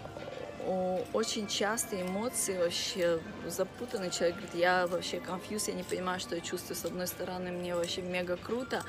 очень 1.14 1.48
часто 1.48 2.02
эмоции 2.02 2.58
вообще 2.58 3.20
запутаны. 3.46 4.10
Человек 4.10 4.38
говорит, 4.38 4.56
я 4.56 4.88
вообще 4.88 5.20
конфьюз, 5.20 5.68
я 5.68 5.74
не 5.76 5.84
понимаю, 5.84 6.20
что 6.20 6.36
я 6.36 6.42
чувствую. 6.42 6.76
С 6.76 6.86
одной 6.86 7.08
стороны, 7.08 7.52
мне 7.52 7.76
вообще 7.76 8.02
мега 8.02 8.36
круто, 8.38 8.84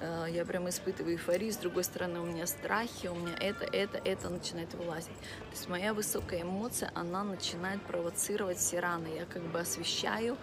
э, 0.00 0.26
я 0.30 0.44
прям 0.44 0.68
испытываю 0.68 1.14
эйфорию, 1.14 1.52
с 1.52 1.56
другой 1.56 1.84
стороны, 1.84 2.20
у 2.20 2.24
меня 2.24 2.46
страхи, 2.46 3.06
у 3.06 3.14
меня 3.14 3.36
это, 3.40 3.64
это, 3.64 3.98
это 4.04 4.30
начинает 4.30 4.74
вылазить. 4.74 5.08
То 5.10 5.52
есть 5.52 5.68
моя 5.68 5.94
высокая 5.94 6.42
эмоция, 6.42 6.90
она 6.94 7.22
начинает 7.22 7.80
провоцировать 7.82 8.58
все 8.58 8.80
раны. 8.80 9.08
Я 9.16 9.24
как 9.26 9.42
бы 9.42 9.60
освещаю 9.60 10.36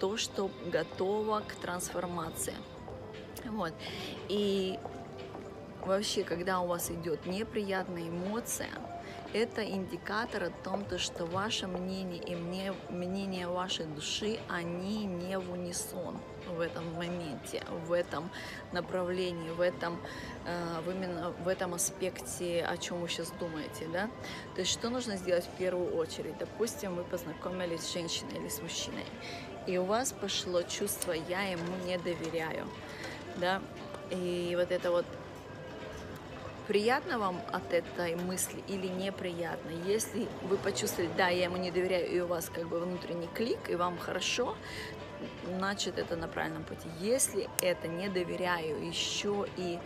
то, 0.00 0.16
что 0.18 0.50
готово 0.66 1.40
к 1.40 1.54
трансформации. 1.54 2.54
Вот. 3.44 3.72
И 4.28 4.78
вообще, 5.86 6.24
когда 6.24 6.60
у 6.60 6.66
вас 6.66 6.90
идет 6.90 7.24
неприятная 7.26 8.08
эмоция, 8.08 8.68
это 9.36 9.62
индикатор 9.64 10.44
о 10.44 10.50
том, 10.50 10.84
то, 10.84 10.98
что 10.98 11.26
ваше 11.26 11.66
мнение 11.66 12.22
и 12.22 12.34
мне, 12.34 12.72
мнение 12.88 13.46
вашей 13.46 13.84
души, 13.86 14.38
они 14.48 15.04
не 15.04 15.38
в 15.38 15.52
унисон 15.52 16.18
в 16.48 16.60
этом 16.60 16.94
моменте, 16.94 17.62
в 17.86 17.92
этом 17.92 18.30
направлении, 18.72 19.50
в 19.50 19.60
этом, 19.60 20.00
э, 20.46 20.80
в 20.80 20.90
именно 20.90 21.32
в 21.44 21.48
этом 21.48 21.74
аспекте, 21.74 22.64
о 22.64 22.76
чем 22.78 23.00
вы 23.00 23.08
сейчас 23.08 23.30
думаете, 23.38 23.86
да? 23.92 24.08
То 24.54 24.60
есть 24.60 24.72
что 24.72 24.88
нужно 24.88 25.16
сделать 25.16 25.44
в 25.44 25.58
первую 25.58 25.94
очередь? 25.96 26.38
Допустим, 26.38 26.94
вы 26.94 27.04
познакомились 27.04 27.82
с 27.82 27.92
женщиной 27.92 28.38
или 28.38 28.48
с 28.48 28.62
мужчиной, 28.62 29.04
и 29.66 29.76
у 29.76 29.84
вас 29.84 30.12
пошло 30.12 30.62
чувство 30.62 31.12
«я 31.12 31.42
ему 31.42 31.76
не 31.84 31.98
доверяю», 31.98 32.66
да? 33.36 33.60
И 34.10 34.54
вот 34.56 34.70
это 34.70 34.90
вот 34.90 35.04
приятно 36.66 37.18
вам 37.18 37.40
от 37.52 37.72
этой 37.72 38.16
мысли 38.16 38.62
или 38.68 38.86
неприятно. 38.86 39.70
Если 39.86 40.28
вы 40.42 40.56
почувствовали, 40.56 41.10
да, 41.16 41.28
я 41.28 41.44
ему 41.44 41.56
не 41.56 41.70
доверяю, 41.70 42.10
и 42.10 42.20
у 42.20 42.26
вас 42.26 42.50
как 42.52 42.68
бы 42.68 42.80
внутренний 42.80 43.28
клик, 43.34 43.70
и 43.70 43.76
вам 43.76 43.98
хорошо, 43.98 44.56
значит 45.46 45.98
это 45.98 46.16
на 46.16 46.28
правильном 46.28 46.64
пути. 46.64 46.88
Если 47.00 47.48
это 47.62 47.88
не 47.88 48.08
доверяю 48.08 48.86
еще 48.86 49.46
и 49.56 49.78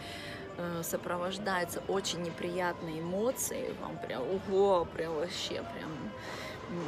э, 0.57 0.83
сопровождается 0.83 1.83
очень 1.89 2.23
неприятной 2.23 3.01
эмоцией, 3.01 3.75
вам 3.81 3.99
прям, 3.99 4.23
ого, 4.23 4.87
прям 4.87 5.15
вообще, 5.15 5.63
прям, 5.63 6.13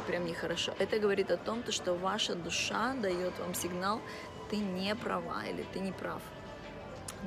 прям 0.07 0.25
нехорошо. 0.25 0.73
Это 0.79 0.99
говорит 0.99 1.31
о 1.31 1.37
том, 1.37 1.63
что 1.69 1.93
ваша 1.93 2.35
душа 2.35 2.93
дает 2.95 3.37
вам 3.39 3.53
сигнал, 3.53 4.01
ты 4.49 4.57
не 4.57 4.95
права 4.95 5.43
или 5.45 5.65
ты 5.73 5.79
не 5.79 5.91
прав 5.91 6.21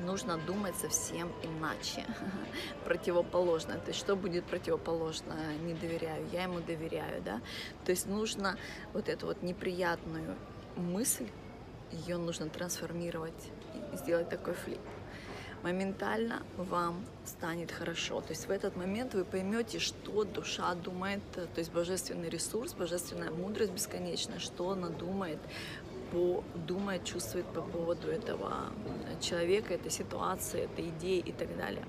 нужно 0.05 0.37
думать 0.37 0.75
совсем 0.75 1.31
иначе, 1.43 2.05
противоположно. 2.85 3.73
То 3.75 3.87
есть 3.87 3.99
что 3.99 4.15
будет 4.15 4.45
противоположно? 4.45 5.35
Не 5.63 5.73
доверяю, 5.73 6.27
я 6.31 6.43
ему 6.43 6.59
доверяю, 6.59 7.21
да? 7.21 7.41
То 7.85 7.91
есть 7.91 8.07
нужно 8.07 8.57
вот 8.93 9.09
эту 9.09 9.27
вот 9.27 9.43
неприятную 9.43 10.35
мысль, 10.75 11.27
ее 11.91 12.17
нужно 12.17 12.49
трансформировать 12.49 13.51
сделать 13.93 14.29
такой 14.29 14.53
флип. 14.53 14.79
Моментально 15.63 16.43
вам 16.55 17.03
станет 17.25 17.71
хорошо. 17.71 18.21
То 18.21 18.29
есть 18.29 18.47
в 18.47 18.51
этот 18.51 18.75
момент 18.75 19.15
вы 19.15 19.25
поймете, 19.25 19.79
что 19.79 20.23
душа 20.23 20.73
думает, 20.75 21.21
то 21.33 21.47
есть 21.57 21.71
божественный 21.71 22.29
ресурс, 22.29 22.73
божественная 22.73 23.31
мудрость 23.31 23.71
бесконечная, 23.71 24.39
что 24.39 24.69
она 24.69 24.89
думает 24.89 25.39
думает, 26.55 27.05
чувствует 27.05 27.45
по 27.47 27.61
поводу 27.61 28.07
этого 28.07 28.71
человека, 29.21 29.73
этой 29.73 29.91
ситуации, 29.91 30.63
этой 30.63 30.89
идеи 30.89 31.19
и 31.19 31.31
так 31.31 31.55
далее. 31.57 31.85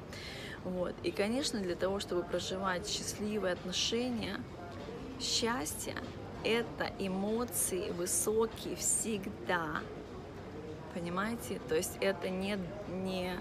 Вот. 0.65 0.95
И, 1.03 1.11
конечно, 1.11 1.61
для 1.61 1.75
того, 1.75 2.01
чтобы 2.01 2.23
проживать 2.23 2.89
счастливые 2.89 3.53
отношения, 3.53 4.41
счастье– 5.21 5.95
это 6.45 6.91
эмоции 6.99 7.91
высокие 7.91 8.77
всегда. 8.77 9.83
Понимаете? 10.95 11.61
То 11.69 11.77
есть 11.77 11.97
это 12.01 12.29
не, 12.29 12.59
не 12.89 13.33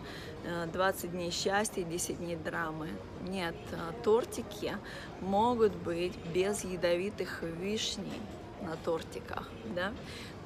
20 0.71 1.03
э, 1.03 1.07
дней 1.07 1.31
счастья, 1.31 1.83
10 1.83 2.17
дней 2.17 2.35
драмы. 2.35 2.89
Нет, 3.27 3.55
э, 3.71 3.77
тортики 4.03 4.77
могут 5.21 5.73
быть 5.75 6.13
без 6.33 6.63
ядовитых 6.63 7.41
вишней 7.41 8.21
на 8.61 8.75
тортиках, 8.75 9.49
да, 9.75 9.93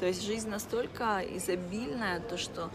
то 0.01 0.07
есть 0.07 0.23
жизнь 0.23 0.49
настолько 0.49 1.21
изобильная, 1.37 2.19
то 2.21 2.35
что 2.35 2.71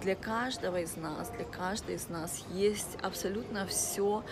для 0.00 0.14
каждого 0.14 0.80
из 0.80 0.96
нас, 0.96 1.28
для 1.30 1.44
каждой 1.44 1.96
из 1.96 2.08
нас 2.08 2.44
есть 2.52 2.96
абсолютно 3.02 3.66
все, 3.66 4.22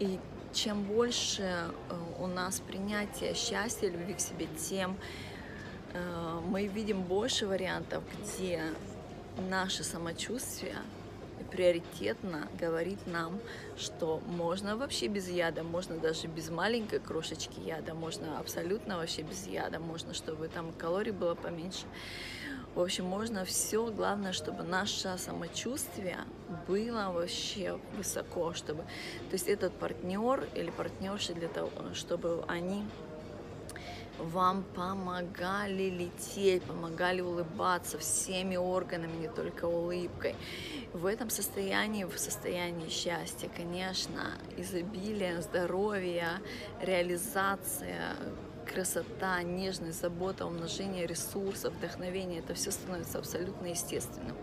и 0.00 0.18
чем 0.52 0.82
больше 0.82 1.42
э, 1.42 1.70
у 2.18 2.26
нас 2.26 2.58
принятия 2.58 3.32
счастья, 3.34 3.88
любви 3.88 4.14
к 4.14 4.20
себе, 4.20 4.48
тем 4.68 4.96
э, 5.92 6.40
мы 6.48 6.66
видим 6.66 7.00
больше 7.02 7.46
вариантов, 7.46 8.02
где 8.20 8.64
наше 9.48 9.84
самочувствие 9.84 10.78
приоритетно 11.50 12.48
говорит 12.58 12.98
нам, 13.06 13.38
что 13.76 14.20
можно 14.26 14.76
вообще 14.76 15.08
без 15.08 15.28
яда, 15.28 15.62
можно 15.62 15.98
даже 15.98 16.26
без 16.26 16.50
маленькой 16.50 17.00
крошечки 17.00 17.60
яда, 17.60 17.94
можно 17.94 18.38
абсолютно 18.38 18.96
вообще 18.96 19.22
без 19.22 19.46
яда, 19.46 19.78
можно, 19.78 20.14
чтобы 20.14 20.48
там 20.48 20.72
калорий 20.72 21.12
было 21.12 21.34
поменьше. 21.34 21.86
В 22.74 22.80
общем, 22.80 23.04
можно 23.04 23.44
все, 23.44 23.90
главное, 23.90 24.32
чтобы 24.32 24.62
наше 24.62 25.18
самочувствие 25.18 26.18
было 26.68 27.10
вообще 27.12 27.80
высоко, 27.96 28.54
чтобы, 28.54 28.82
то 28.82 29.32
есть 29.32 29.48
этот 29.48 29.72
партнер 29.72 30.48
или 30.54 30.70
партнерша 30.70 31.34
для 31.34 31.48
того, 31.48 31.70
чтобы 31.94 32.44
они 32.46 32.84
вам 34.22 34.62
помогали 34.74 35.90
лететь, 35.90 36.62
помогали 36.62 37.20
улыбаться 37.20 37.98
всеми 37.98 38.56
органами, 38.56 39.16
не 39.16 39.28
только 39.28 39.64
улыбкой. 39.64 40.34
В 40.92 41.06
этом 41.06 41.30
состоянии, 41.30 42.04
в 42.04 42.18
состоянии 42.18 42.88
счастья, 42.88 43.48
конечно, 43.54 44.32
изобилие, 44.56 45.40
здоровье, 45.42 46.40
реализация, 46.80 48.16
красота, 48.72 49.42
нежность, 49.42 50.00
забота, 50.00 50.46
умножение 50.46 51.06
ресурсов, 51.06 51.74
вдохновение, 51.74 52.40
это 52.40 52.54
все 52.54 52.70
становится 52.70 53.18
абсолютно 53.18 53.66
естественным. 53.66 54.36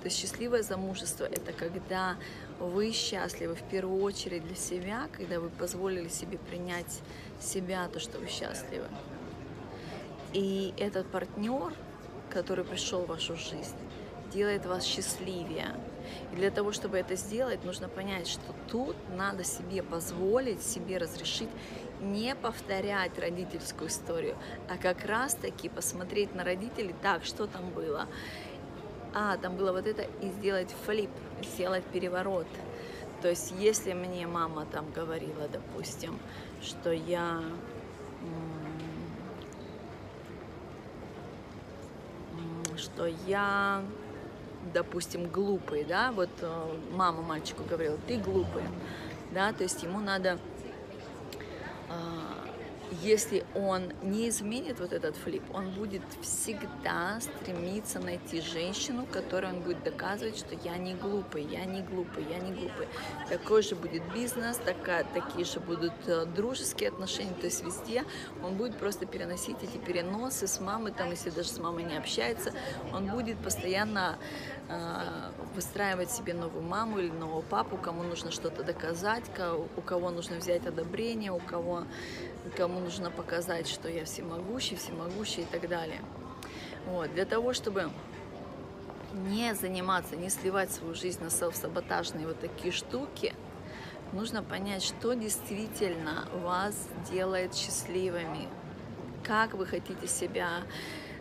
То 0.00 0.04
есть 0.04 0.18
счастливое 0.18 0.62
замужество– 0.62 1.24
это 1.30 1.52
когда 1.52 2.16
вы 2.58 2.92
счастливы 2.92 3.54
в 3.54 3.62
первую 3.70 4.02
очередь 4.02 4.46
для 4.46 4.56
себя, 4.56 5.08
когда 5.12 5.40
вы 5.40 5.48
позволили 5.48 6.08
себе 6.08 6.36
принять 6.38 7.00
себя, 7.40 7.88
то, 7.88 8.00
что 8.00 8.18
вы 8.18 8.26
счастливы. 8.26 8.86
И 10.32 10.74
этот 10.78 11.06
партнер, 11.08 11.72
который 12.30 12.64
пришел 12.64 13.02
в 13.02 13.08
вашу 13.08 13.36
жизнь, 13.36 13.76
делает 14.32 14.64
вас 14.64 14.84
счастливее. 14.84 15.74
И 16.32 16.36
для 16.36 16.50
того, 16.50 16.72
чтобы 16.72 16.98
это 16.98 17.16
сделать, 17.16 17.64
нужно 17.64 17.88
понять, 17.88 18.28
что 18.28 18.54
тут 18.68 18.96
надо 19.16 19.44
себе 19.44 19.82
позволить, 19.82 20.62
себе 20.62 20.98
разрешить 20.98 21.48
не 22.00 22.34
повторять 22.34 23.18
родительскую 23.18 23.88
историю, 23.90 24.36
а 24.68 24.76
как 24.78 25.04
раз-таки 25.04 25.68
посмотреть 25.68 26.34
на 26.34 26.44
родителей 26.44 26.94
так, 27.02 27.24
что 27.24 27.46
там 27.46 27.70
было. 27.70 28.06
А, 29.12 29.36
там 29.36 29.56
было 29.56 29.72
вот 29.72 29.86
это, 29.86 30.02
и 30.02 30.30
сделать 30.30 30.74
флип, 30.86 31.10
сделать 31.42 31.84
переворот. 31.84 32.46
То 33.22 33.28
есть, 33.28 33.52
если 33.58 33.92
мне 33.92 34.26
мама 34.26 34.66
там 34.66 34.90
говорила, 34.92 35.48
допустим, 35.52 36.18
что 36.62 36.90
я 36.90 37.42
что 42.80 43.06
я, 43.26 43.82
допустим, 44.72 45.28
глупый, 45.28 45.84
да, 45.84 46.12
вот 46.12 46.30
э, 46.40 46.76
мама 46.92 47.22
мальчику 47.22 47.62
говорила, 47.64 47.98
ты 48.06 48.18
глупый, 48.18 48.62
да, 49.32 49.52
то 49.52 49.62
есть 49.62 49.82
ему 49.82 50.00
надо 50.00 50.38
если 53.02 53.44
он 53.54 53.92
не 54.02 54.28
изменит 54.28 54.80
вот 54.80 54.92
этот 54.92 55.16
флип, 55.16 55.42
он 55.54 55.70
будет 55.70 56.02
всегда 56.22 57.20
стремиться 57.20 58.00
найти 58.00 58.40
женщину, 58.40 59.06
которой 59.10 59.52
он 59.52 59.60
будет 59.60 59.82
доказывать, 59.82 60.36
что 60.36 60.54
я 60.64 60.76
не 60.76 60.94
глупый, 60.94 61.44
я 61.44 61.64
не 61.64 61.82
глупый, 61.82 62.24
я 62.28 62.38
не 62.38 62.52
глупый. 62.52 62.88
Такой 63.28 63.62
же 63.62 63.76
будет 63.76 64.02
бизнес, 64.12 64.56
такая, 64.58 65.04
такие 65.14 65.44
же 65.44 65.60
будут 65.60 65.92
э, 66.06 66.26
дружеские 66.26 66.88
отношения, 66.88 67.34
то 67.34 67.46
есть 67.46 67.64
везде 67.64 68.04
он 68.42 68.54
будет 68.54 68.76
просто 68.76 69.06
переносить 69.06 69.56
эти 69.62 69.78
переносы 69.78 70.46
с 70.46 70.60
мамой, 70.60 70.92
там, 70.92 71.10
если 71.10 71.30
даже 71.30 71.48
с 71.48 71.58
мамой 71.58 71.84
не 71.84 71.96
общается, 71.96 72.52
он 72.92 73.06
будет 73.06 73.38
постоянно 73.38 74.18
э, 74.68 75.30
выстраивать 75.54 76.10
себе 76.10 76.34
новую 76.34 76.62
маму 76.62 76.98
или 76.98 77.10
нового 77.10 77.42
папу, 77.42 77.76
кому 77.76 78.02
нужно 78.02 78.30
что-то 78.30 78.64
доказать, 78.64 79.24
у 79.76 79.80
кого 79.80 80.10
нужно 80.10 80.36
взять 80.36 80.66
одобрение, 80.66 81.32
у 81.32 81.38
кого 81.38 81.84
кому 82.56 82.80
нужно 82.80 83.10
показать, 83.10 83.68
что 83.68 83.88
я 83.88 84.04
всемогущий, 84.04 84.76
всемогущий 84.76 85.42
и 85.42 85.46
так 85.46 85.68
далее. 85.68 86.00
Вот. 86.86 87.12
Для 87.14 87.24
того, 87.24 87.52
чтобы 87.52 87.90
не 89.12 89.54
заниматься, 89.54 90.16
не 90.16 90.30
сливать 90.30 90.70
свою 90.70 90.94
жизнь 90.94 91.22
на 91.22 91.30
селф-саботажные 91.30 92.26
вот 92.26 92.40
такие 92.40 92.72
штуки, 92.72 93.34
нужно 94.12 94.42
понять, 94.42 94.82
что 94.82 95.14
действительно 95.14 96.28
вас 96.42 96.88
делает 97.10 97.54
счастливыми, 97.54 98.48
как 99.24 99.54
вы 99.54 99.66
хотите 99.66 100.06
себя 100.06 100.62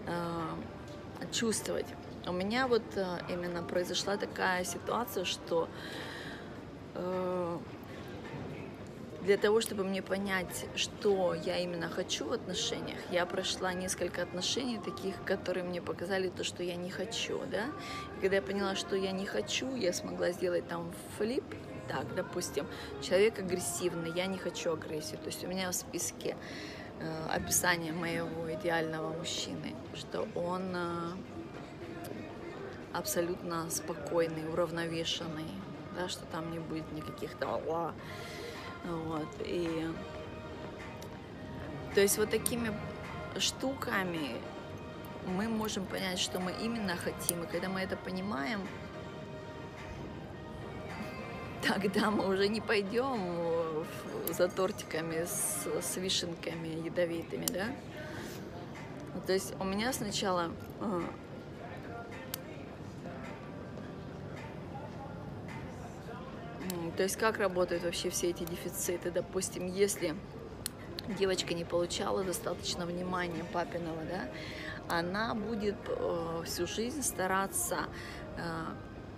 э, 0.06 1.32
чувствовать. 1.32 1.88
У 2.28 2.32
меня 2.32 2.68
вот 2.68 2.84
э, 2.96 3.20
именно 3.30 3.64
произошла 3.64 4.18
такая 4.18 4.64
ситуация, 4.64 5.26
что 5.26 5.68
э, 6.96 7.58
для 9.22 9.38
того, 9.38 9.60
чтобы 9.62 9.84
мне 9.84 10.02
понять, 10.02 10.66
что 10.76 11.34
я 11.34 11.58
именно 11.58 11.90
хочу 11.90 12.26
в 12.26 12.32
отношениях, 12.32 13.00
я 13.12 13.26
прошла 13.26 13.74
несколько 13.74 14.22
отношений 14.22 14.80
таких, 14.84 15.16
которые 15.26 15.64
мне 15.64 15.82
показали 15.82 16.30
то, 16.30 16.44
что 16.44 16.64
я 16.64 16.76
не 16.76 16.90
хочу, 16.90 17.42
да. 17.52 17.66
И 18.18 18.22
когда 18.22 18.38
я 18.38 18.42
поняла, 18.42 18.76
что 18.76 18.96
я 18.96 19.12
не 19.12 19.26
хочу, 19.26 19.76
я 19.76 19.94
смогла 19.94 20.32
сделать 20.32 20.68
там 20.68 20.94
флип, 21.18 21.44
так, 21.88 22.14
допустим, 22.16 22.68
человек 23.02 23.40
агрессивный, 23.40 24.12
я 24.16 24.28
не 24.28 24.38
хочу 24.38 24.74
агрессию. 24.74 25.18
То 25.20 25.28
есть 25.28 25.44
у 25.44 25.48
меня 25.48 25.70
в 25.72 25.76
списке 25.76 26.38
э, 27.00 27.26
описание 27.30 27.92
моего 27.92 28.52
идеального 28.54 29.12
мужчины, 29.18 29.76
что 29.96 30.28
он 30.36 30.72
э, 30.76 31.12
абсолютно 32.94 33.70
спокойный, 33.70 34.48
уравновешенный, 34.48 35.50
да, 35.96 36.08
что 36.08 36.26
там 36.28 36.52
не 36.52 36.60
будет 36.60 36.92
никаких 36.92 37.36
там 37.36 37.94
вот, 38.86 39.28
и 39.46 39.88
то 41.94 42.02
есть 42.02 42.18
вот 42.18 42.30
такими 42.30 42.72
штуками 43.38 44.36
мы 45.26 45.48
можем 45.48 45.86
понять, 45.86 46.20
что 46.20 46.40
мы 46.40 46.54
именно 46.54 46.96
хотим. 46.96 47.44
И 47.44 47.48
когда 47.48 47.68
мы 47.70 47.82
это 47.82 47.98
понимаем, 47.98 48.62
тогда 51.68 52.12
мы 52.12 52.28
уже 52.30 52.48
не 52.48 52.62
пойдем 52.62 53.86
за 54.30 54.48
тортиками 54.48 55.26
с, 55.26 55.68
с 55.82 55.98
вишенками 55.98 56.86
ядовитыми, 56.86 57.48
да? 57.48 57.66
То 59.26 59.34
есть 59.34 59.54
у 59.60 59.64
меня 59.64 59.92
сначала 59.92 60.52
То 67.00 67.04
есть 67.04 67.16
как 67.16 67.38
работают 67.38 67.84
вообще 67.84 68.10
все 68.10 68.32
эти 68.32 68.44
дефициты? 68.44 69.10
Допустим, 69.10 69.66
если 69.68 70.16
девочка 71.18 71.54
не 71.54 71.64
получала 71.64 72.26
достаточно 72.26 72.86
внимания 72.86 73.46
папиного, 73.54 74.04
да, 74.04 74.28
она 74.94 75.34
будет 75.34 75.78
э, 75.88 76.44
всю 76.46 76.68
жизнь 76.68 77.02
стараться, 77.02 77.86
э, 78.36 78.42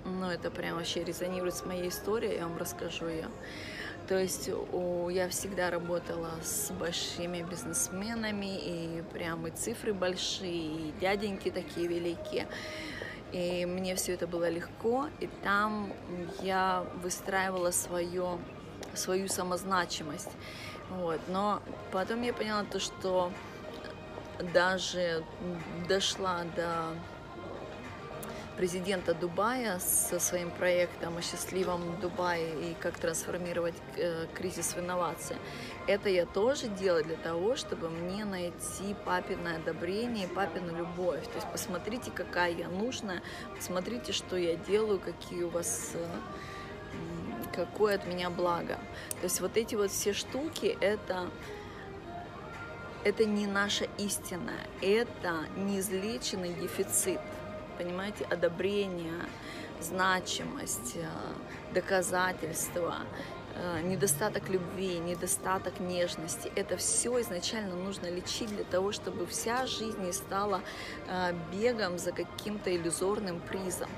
ну 0.06 0.30
это 0.30 0.52
прям 0.52 0.76
вообще 0.76 1.04
резонирует 1.04 1.56
с 1.56 1.66
моей 1.66 1.90
историей, 1.90 2.36
я 2.36 2.44
вам 2.44 2.56
расскажу 2.60 3.08
ее. 3.08 3.30
То 4.08 4.16
есть 4.16 4.48
у, 4.48 5.10
я 5.10 5.28
всегда 5.30 5.72
работала 5.72 6.30
с 6.44 6.70
большими 6.70 7.42
бизнесменами, 7.42 8.60
и 8.60 9.04
прям 9.12 9.48
и 9.48 9.50
цифры 9.50 9.96
большие, 9.96 10.90
и 10.90 10.94
дяденьки 11.02 11.50
такие 11.50 11.88
великие. 11.88 12.48
И 13.32 13.66
мне 13.66 13.96
все 13.96 14.14
это 14.14 14.28
было 14.28 14.50
легко, 14.50 15.08
и 15.20 15.28
там 15.44 15.94
я 16.42 16.86
выстраивала 17.02 17.72
свое, 17.72 18.38
свою 18.94 19.28
самозначимость. 19.30 20.32
Вот. 20.90 21.22
Но 21.28 21.62
потом 21.92 22.22
я 22.24 22.34
поняла 22.34 22.64
то, 22.64 22.80
что 22.80 23.32
даже 24.54 25.24
дошла 25.88 26.44
до 26.56 26.96
президента 28.62 29.16
Дубая 29.16 29.80
со 29.80 30.20
своим 30.20 30.52
проектом 30.52 31.18
о 31.18 31.24
счастливом 31.24 32.00
Дубае 32.00 32.70
и 32.70 32.76
как 32.76 32.96
трансформировать 33.00 33.74
э, 33.98 34.28
кризис 34.36 34.76
в 34.76 34.80
инновации. 34.80 35.36
Это 35.88 36.10
я 36.10 36.28
тоже 36.28 36.68
делаю 36.68 37.04
для 37.04 37.16
того, 37.16 37.56
чтобы 37.56 37.90
мне 37.90 38.24
найти 38.24 38.96
папиное 39.04 39.56
одобрение 39.58 40.26
и 40.26 40.28
папину 40.28 40.78
любовь. 40.78 41.24
То 41.24 41.38
есть 41.38 41.48
посмотрите, 41.52 42.12
какая 42.12 42.52
я 42.52 42.68
нужная, 42.68 43.24
посмотрите, 43.56 44.14
что 44.14 44.38
я 44.38 44.56
делаю, 44.58 45.00
какие 45.00 45.42
у 45.42 45.50
вас 45.50 45.94
э, 45.96 46.06
какое 47.56 47.96
от 47.96 48.06
меня 48.06 48.30
благо. 48.30 48.76
То 49.22 49.24
есть 49.24 49.42
вот 49.42 49.58
эти 49.58 49.74
вот 49.74 49.90
все 49.90 50.14
штуки, 50.14 50.78
это 50.82 51.32
это 53.04 53.26
не 53.26 53.48
наша 53.48 53.86
истина, 53.98 54.54
это 54.84 55.48
неизлеченный 55.58 56.54
дефицит 56.54 57.20
понимаете, 57.78 58.26
одобрение, 58.26 59.26
значимость, 59.80 60.96
э, 60.96 61.08
доказательства, 61.74 62.98
э, 63.56 63.82
недостаток 63.82 64.50
любви, 64.50 65.00
недостаток 65.00 65.80
нежности. 65.80 66.52
Это 66.56 66.78
все 66.78 67.20
изначально 67.22 67.76
нужно 67.76 68.08
лечить 68.08 68.50
для 68.50 68.64
того, 68.64 68.92
чтобы 68.92 69.26
вся 69.26 69.66
жизнь 69.66 70.02
не 70.02 70.14
стала 70.14 70.62
э, 71.08 71.34
бегом 71.52 71.98
за 71.98 72.12
каким-то 72.12 72.76
иллюзорным 72.76 73.40
призом. 73.40 73.90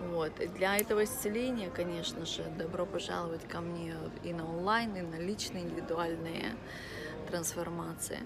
Вот. 0.00 0.32
Для 0.54 0.76
этого 0.76 1.04
исцеления, 1.04 1.70
конечно 1.70 2.24
же, 2.24 2.44
добро 2.56 2.86
пожаловать 2.86 3.46
ко 3.48 3.60
мне 3.60 3.94
и 4.22 4.32
на 4.32 4.48
онлайн, 4.48 4.96
и 4.96 5.00
на 5.00 5.16
личные 5.16 5.64
индивидуальные 5.64 6.54
трансформации. 7.28 8.20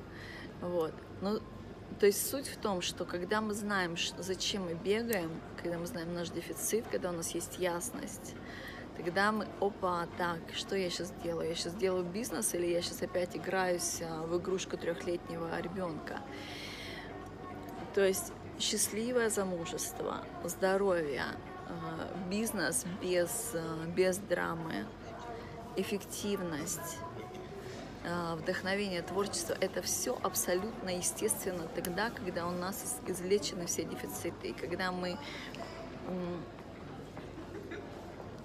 Вот. 0.61 0.93
Но 1.23 1.41
то 1.99 2.07
есть 2.07 2.29
суть 2.31 2.49
в 2.49 2.57
том, 2.57 2.81
что 2.81 3.05
когда 3.05 3.41
мы 3.41 3.55
знаем, 3.55 3.97
зачем 4.19 4.65
мы 4.65 4.75
бегаем, 4.75 5.31
когда 5.61 5.79
мы 5.79 5.87
знаем 5.87 6.15
наш 6.15 6.31
дефицит, 6.31 6.87
когда 6.91 7.11
у 7.11 7.13
нас 7.13 7.35
есть 7.35 7.59
ясность, 7.59 8.35
тогда 8.97 9.33
мы, 9.33 9.47
опа, 9.61 10.07
так, 10.17 10.39
что 10.55 10.77
я 10.77 10.91
сейчас 10.91 11.13
делаю? 11.23 11.49
Я 11.49 11.55
сейчас 11.55 11.75
делаю 11.75 12.05
бизнес 12.05 12.55
или 12.55 12.67
я 12.67 12.83
сейчас 12.83 13.03
опять 13.03 13.37
играюсь 13.37 14.01
а, 14.03 14.25
в 14.27 14.39
игрушку 14.39 14.77
трехлетнего 14.77 15.61
ребенка? 15.61 16.21
То 17.95 18.05
есть 18.05 18.33
счастливое 18.59 19.29
замужество, 19.29 20.25
здоровье, 20.45 21.25
а, 21.69 22.29
бизнес 22.31 22.85
без, 23.03 23.53
а, 23.55 23.87
без 23.87 24.19
драмы, 24.19 24.87
эффективность, 25.77 26.99
вдохновение, 28.05 29.03
творчество, 29.03 29.57
это 29.61 29.81
все 29.83 30.19
абсолютно 30.23 30.91
естественно 30.91 31.69
тогда, 31.75 32.11
когда 32.11 32.49
у 32.49 32.51
нас 32.51 32.99
излечены 33.07 33.67
все 33.67 33.85
дефициты, 33.85 34.49
и 34.49 34.53
когда 34.53 34.91
мы 34.91 35.17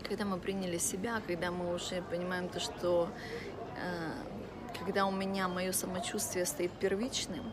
когда 0.08 0.26
мы 0.26 0.40
приняли 0.40 0.78
себя, 0.78 1.22
когда 1.26 1.52
мы 1.52 1.74
уже 1.74 2.02
понимаем 2.02 2.48
то, 2.48 2.60
что 2.60 3.10
э, 3.76 4.12
когда 4.80 5.06
у 5.06 5.12
меня 5.12 5.48
мое 5.48 5.72
самочувствие 5.74 6.46
стоит 6.46 6.72
первичным, 6.72 7.52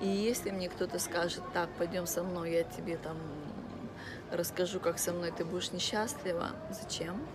и 0.00 0.06
если 0.06 0.50
мне 0.50 0.68
кто-то 0.68 0.98
скажет, 1.00 1.42
так, 1.52 1.68
пойдем 1.76 2.06
со 2.06 2.22
мной, 2.22 2.52
я 2.52 2.62
тебе 2.62 2.96
там 2.98 3.16
расскажу, 4.30 4.78
как 4.78 4.98
со 4.98 5.12
мной 5.12 5.32
ты 5.32 5.44
будешь 5.44 5.72
несчастлива. 5.72 6.50
Зачем? 6.70 7.26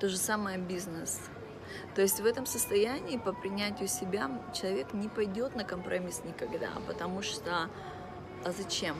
То 0.00 0.08
же 0.08 0.16
самое 0.16 0.58
бизнес. 0.58 1.20
То 1.94 2.02
есть 2.02 2.20
в 2.20 2.26
этом 2.26 2.46
состоянии 2.46 3.18
по 3.18 3.32
принятию 3.32 3.88
себя 3.88 4.30
человек 4.54 4.92
не 4.92 5.08
пойдет 5.08 5.56
на 5.56 5.64
компромисс 5.64 6.22
никогда, 6.24 6.70
потому 6.86 7.22
что 7.22 7.68
а 8.44 8.52
зачем? 8.52 8.96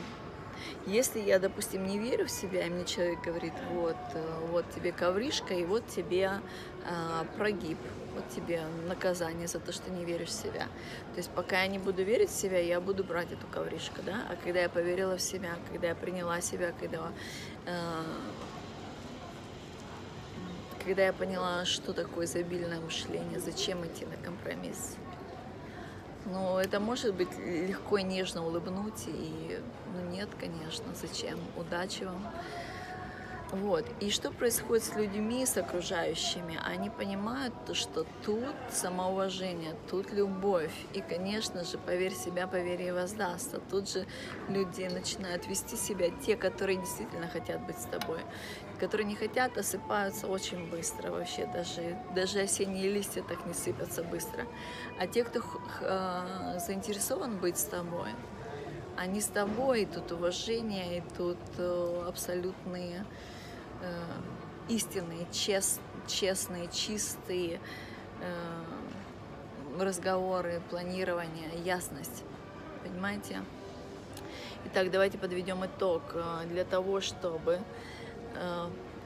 Если 0.86 1.20
я, 1.20 1.38
допустим, 1.38 1.86
не 1.86 1.98
верю 1.98 2.26
в 2.26 2.30
себя, 2.30 2.66
и 2.66 2.70
мне 2.70 2.84
человек 2.84 3.20
говорит, 3.22 3.52
вот, 3.72 3.96
э, 4.14 4.48
вот 4.50 4.64
тебе 4.74 4.90
ковришка, 4.92 5.54
и 5.54 5.64
вот 5.64 5.86
тебе 5.86 6.40
э, 6.84 7.24
прогиб, 7.36 7.78
вот 8.14 8.28
тебе 8.30 8.62
наказание 8.88 9.46
за 9.46 9.60
то, 9.60 9.72
что 9.72 9.90
не 9.90 10.04
веришь 10.04 10.28
в 10.28 10.32
себя. 10.32 10.64
То 11.12 11.18
есть 11.18 11.30
пока 11.30 11.60
я 11.60 11.66
не 11.66 11.78
буду 11.78 12.02
верить 12.02 12.30
в 12.30 12.34
себя, 12.34 12.58
я 12.58 12.80
буду 12.80 13.04
брать 13.04 13.30
эту 13.30 13.46
ковришку, 13.48 14.00
да. 14.04 14.26
А 14.30 14.36
когда 14.36 14.60
я 14.60 14.68
поверила 14.68 15.16
в 15.16 15.20
себя, 15.20 15.56
когда 15.70 15.88
я 15.88 15.94
приняла 15.94 16.40
себя, 16.40 16.72
когда 16.80 17.12
э, 17.66 18.02
когда 20.86 21.06
я 21.06 21.12
поняла, 21.12 21.64
что 21.64 21.92
такое 21.92 22.26
изобильное 22.26 22.78
мышление, 22.78 23.40
зачем 23.40 23.84
идти 23.84 24.06
на 24.06 24.16
компромисс. 24.24 24.94
Ну, 26.26 26.58
это 26.58 26.78
может 26.78 27.12
быть 27.12 27.36
легко 27.38 27.98
и 27.98 28.04
нежно 28.04 28.46
улыбнуть, 28.46 29.08
и 29.08 29.60
ну 29.92 30.10
нет, 30.12 30.28
конечно, 30.38 30.86
зачем? 30.94 31.40
Удачи 31.56 32.04
вам. 32.04 32.32
Вот. 33.50 33.84
И 34.00 34.10
что 34.10 34.30
происходит 34.30 34.84
с 34.84 34.94
людьми, 34.94 35.44
с 35.44 35.56
окружающими? 35.56 36.58
Они 36.64 36.90
понимают, 36.90 37.54
что 37.72 38.06
тут 38.24 38.54
самоуважение, 38.70 39.74
тут 39.90 40.12
любовь. 40.12 40.72
И, 40.94 41.00
конечно 41.00 41.64
же, 41.64 41.78
поверь 41.78 42.14
себя, 42.14 42.46
поверь 42.46 42.82
и 42.82 42.92
воздастся. 42.92 43.60
Тут 43.70 43.88
же 43.88 44.06
люди 44.48 44.82
начинают 44.82 45.46
вести 45.46 45.76
себя, 45.76 46.10
те, 46.24 46.36
которые 46.36 46.78
действительно 46.78 47.28
хотят 47.28 47.64
быть 47.66 47.78
с 47.78 47.84
тобой. 47.84 48.20
Которые 48.78 49.06
не 49.06 49.14
хотят, 49.14 49.56
осыпаются 49.56 50.26
очень 50.26 50.68
быстро 50.70 51.10
вообще. 51.10 51.46
Даже, 51.46 51.98
даже 52.14 52.40
осенние 52.40 52.90
листья 52.90 53.22
так 53.22 53.46
не 53.46 53.54
сыпятся 53.54 54.02
быстро. 54.02 54.46
А 54.98 55.06
те, 55.06 55.24
кто 55.24 55.40
э, 55.80 56.58
заинтересован 56.58 57.38
быть 57.38 57.58
с 57.58 57.64
тобой, 57.64 58.10
они 58.96 59.20
с 59.20 59.26
тобой, 59.26 59.82
и 59.82 59.86
тут 59.86 60.12
уважение, 60.12 60.98
и 60.98 61.02
тут 61.16 61.38
э, 61.56 62.04
абсолютные 62.06 63.06
э, 63.82 64.04
истинные, 64.68 65.26
чест, 65.32 65.80
честные, 66.06 66.68
чистые 66.68 67.60
э, 68.20 69.82
разговоры, 69.82 70.60
планирование, 70.70 71.50
ясность. 71.64 72.24
Понимаете? 72.82 73.40
Итак, 74.66 74.90
давайте 74.90 75.18
подведем 75.18 75.64
итог. 75.64 76.02
Э, 76.14 76.44
для 76.46 76.64
того, 76.64 77.00
чтобы 77.00 77.60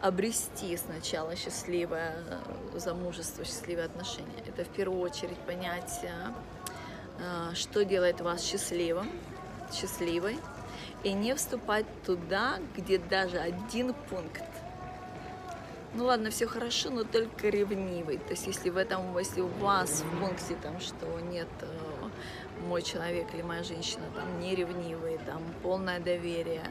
обрести 0.01 0.77
сначала 0.77 1.37
счастливое 1.37 2.15
э, 2.75 2.79
замужество, 2.79 3.45
счастливые 3.45 3.87
отношения, 3.87 4.43
это 4.47 4.65
в 4.65 4.69
первую 4.69 5.01
очередь 5.01 5.39
понять, 5.39 6.01
э, 6.03 7.55
что 7.55 7.85
делает 7.85 8.21
вас 8.21 8.43
счастливым, 8.43 9.11
счастливой, 9.73 10.39
и 11.05 11.13
не 11.13 11.35
вступать 11.35 11.87
туда, 12.05 12.59
где 12.77 12.99
даже 12.99 13.39
один 13.39 13.95
пункт 14.09 14.43
ну 15.93 16.05
ладно, 16.05 16.31
все 16.31 16.47
хорошо, 16.47 16.91
но 16.91 17.03
только 17.03 17.49
ревнивый. 17.49 18.19
То 18.19 18.31
есть 18.31 18.47
если 18.47 18.71
в 18.71 18.77
этом, 18.77 19.17
если 19.19 19.41
у 19.41 19.49
вас 19.49 20.03
в 20.03 20.21
пункте 20.21 20.57
там, 20.63 20.79
что 20.81 21.07
нет, 21.19 21.49
э, 21.63 21.67
мой 22.61 22.83
человек 22.83 23.33
или 23.35 23.43
моя 23.43 23.63
женщина 23.63 24.05
там 24.15 24.41
не 24.41 24.55
ревнивый, 24.55 25.19
там 25.27 25.43
полное 25.63 26.01
доверие, 26.01 26.65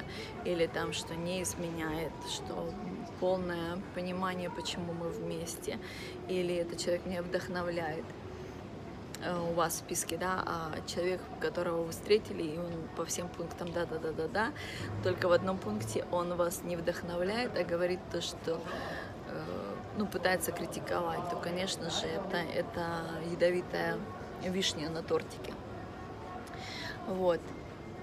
или 0.46 0.68
там, 0.68 0.94
что 0.94 1.16
не 1.16 1.44
изменяет, 1.44 2.12
что 2.28 2.72
полное 3.20 3.80
понимание, 3.96 4.50
почему 4.50 4.94
мы 4.94 5.10
вместе, 5.10 5.80
или 6.28 6.56
этот 6.56 6.80
человек 6.80 7.06
меня 7.06 7.22
вдохновляет, 7.22 8.06
э, 9.24 9.38
у 9.52 9.54
вас 9.54 9.74
в 9.74 9.78
списке, 9.78 10.18
да, 10.18 10.44
а 10.46 10.72
человек, 10.88 11.22
которого 11.40 11.84
вы 11.84 11.92
встретили, 11.92 12.44
и 12.44 12.58
он 12.58 12.72
по 12.96 13.06
всем 13.06 13.28
пунктам 13.28 13.72
да-да-да-да-да, 13.72 14.52
только 15.04 15.28
в 15.28 15.32
одном 15.32 15.58
пункте 15.58 16.06
он 16.12 16.36
вас 16.36 16.64
не 16.64 16.76
вдохновляет, 16.76 17.58
а 17.58 17.64
говорит 17.64 18.00
то, 18.12 18.22
что 18.22 18.62
ну, 20.00 20.06
пытается 20.06 20.52
критиковать, 20.52 21.30
то, 21.30 21.36
конечно 21.36 21.90
же, 21.90 22.08
это, 22.08 22.38
это 22.38 23.02
ядовитая 23.32 23.98
вишня 24.44 24.90
на 24.90 25.04
тортике. 25.04 25.54
Вот. 27.10 27.42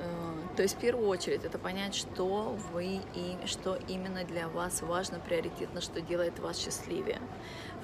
Э, 0.00 0.32
то 0.56 0.62
есть 0.62 0.76
в 0.76 0.80
первую 0.80 1.08
очередь 1.08 1.44
это 1.44 1.58
понять, 1.58 1.94
что 1.94 2.56
вы 2.72 3.00
и 3.14 3.38
что 3.46 3.78
именно 3.86 4.24
для 4.24 4.48
вас 4.48 4.82
важно, 4.82 5.20
приоритетно, 5.20 5.80
что 5.80 6.00
делает 6.00 6.40
вас 6.40 6.58
счастливее. 6.58 7.20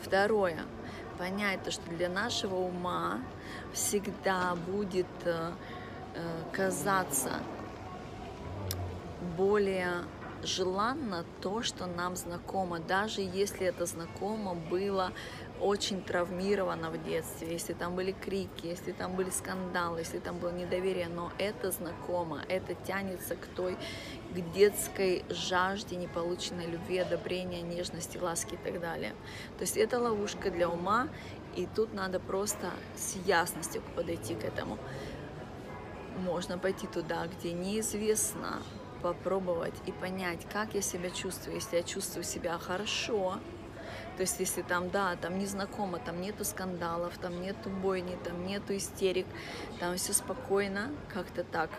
Второе, 0.02 0.58
понять 1.18 1.62
то, 1.62 1.70
что 1.70 1.88
для 1.90 2.08
нашего 2.08 2.56
ума 2.56 3.20
всегда 3.72 4.56
будет 4.66 5.06
э, 5.24 5.52
э, 6.14 6.42
казаться 6.52 7.38
более 9.36 10.02
желанно 10.42 11.24
то, 11.40 11.62
что 11.62 11.86
нам 11.86 12.16
знакомо, 12.16 12.80
даже 12.80 13.20
если 13.20 13.64
это 13.64 13.86
знакомо 13.86 14.54
было 14.54 15.12
очень 15.60 16.02
травмировано 16.02 16.90
в 16.90 17.02
детстве, 17.04 17.52
если 17.52 17.72
там 17.72 17.94
были 17.94 18.12
крики, 18.12 18.66
если 18.66 18.92
там 18.92 19.14
были 19.14 19.30
скандалы, 19.30 20.00
если 20.00 20.18
там 20.18 20.38
было 20.38 20.50
недоверие, 20.50 21.08
но 21.08 21.30
это 21.38 21.70
знакомо, 21.70 22.42
это 22.48 22.74
тянется 22.74 23.36
к 23.36 23.46
той, 23.46 23.76
к 24.30 24.52
детской 24.52 25.24
жажде 25.28 25.96
неполученной 25.96 26.66
любви, 26.66 26.98
одобрения, 26.98 27.62
нежности, 27.62 28.18
ласки 28.18 28.54
и 28.54 28.56
так 28.56 28.80
далее. 28.80 29.14
То 29.58 29.62
есть 29.62 29.76
это 29.76 30.00
ловушка 30.00 30.50
для 30.50 30.68
ума, 30.68 31.08
и 31.54 31.66
тут 31.66 31.94
надо 31.94 32.18
просто 32.18 32.70
с 32.96 33.16
ясностью 33.26 33.82
подойти 33.94 34.34
к 34.34 34.44
этому. 34.44 34.78
Можно 36.18 36.58
пойти 36.58 36.86
туда, 36.86 37.26
где 37.26 37.52
неизвестно, 37.52 38.62
попробовать 39.02 39.74
и 39.86 39.92
понять, 39.92 40.46
как 40.52 40.74
я 40.74 40.82
себя 40.82 41.10
чувствую. 41.10 41.56
Если 41.56 41.76
я 41.76 41.82
чувствую 41.82 42.24
себя 42.24 42.56
хорошо, 42.58 43.38
то 44.22 44.24
есть 44.24 44.38
если 44.38 44.62
там, 44.62 44.88
да, 44.88 45.16
там 45.16 45.36
незнакомо, 45.36 45.98
там 45.98 46.20
нету 46.20 46.44
скандалов, 46.44 47.18
там 47.18 47.42
нету 47.42 47.68
бойни, 47.70 48.16
там 48.22 48.46
нету 48.46 48.76
истерик, 48.76 49.26
там 49.80 49.96
все 49.96 50.12
спокойно, 50.12 50.92
как-то 51.12 51.42
так 51.42 51.70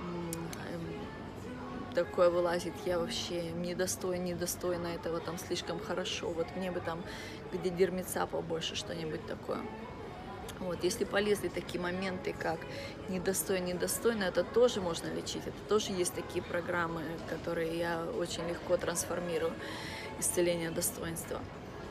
эм, 0.00 1.94
такое 1.94 2.30
вылазит, 2.30 2.72
я 2.86 2.98
вообще 2.98 3.50
недостойна, 3.50 4.22
недостойна 4.22 4.86
этого, 4.86 5.20
там 5.20 5.36
слишком 5.36 5.78
хорошо, 5.78 6.30
вот 6.30 6.46
мне 6.56 6.70
бы 6.70 6.80
там 6.80 7.02
где 7.52 7.68
дермица 7.68 8.26
побольше, 8.26 8.74
что-нибудь 8.74 9.26
такое. 9.26 9.58
Вот, 10.60 10.82
если 10.82 11.04
полезли 11.04 11.48
такие 11.48 11.82
моменты, 11.82 12.32
как 12.32 12.60
недостойно, 13.10 13.66
недостойно, 13.66 14.24
это 14.24 14.42
тоже 14.42 14.80
можно 14.80 15.12
лечить. 15.12 15.42
Это 15.46 15.68
тоже 15.68 15.92
есть 15.92 16.14
такие 16.14 16.42
программы, 16.42 17.02
которые 17.28 17.78
я 17.78 18.02
очень 18.18 18.48
легко 18.48 18.78
трансформирую. 18.78 19.52
Исцеление 20.18 20.72
достоинства. 20.72 21.40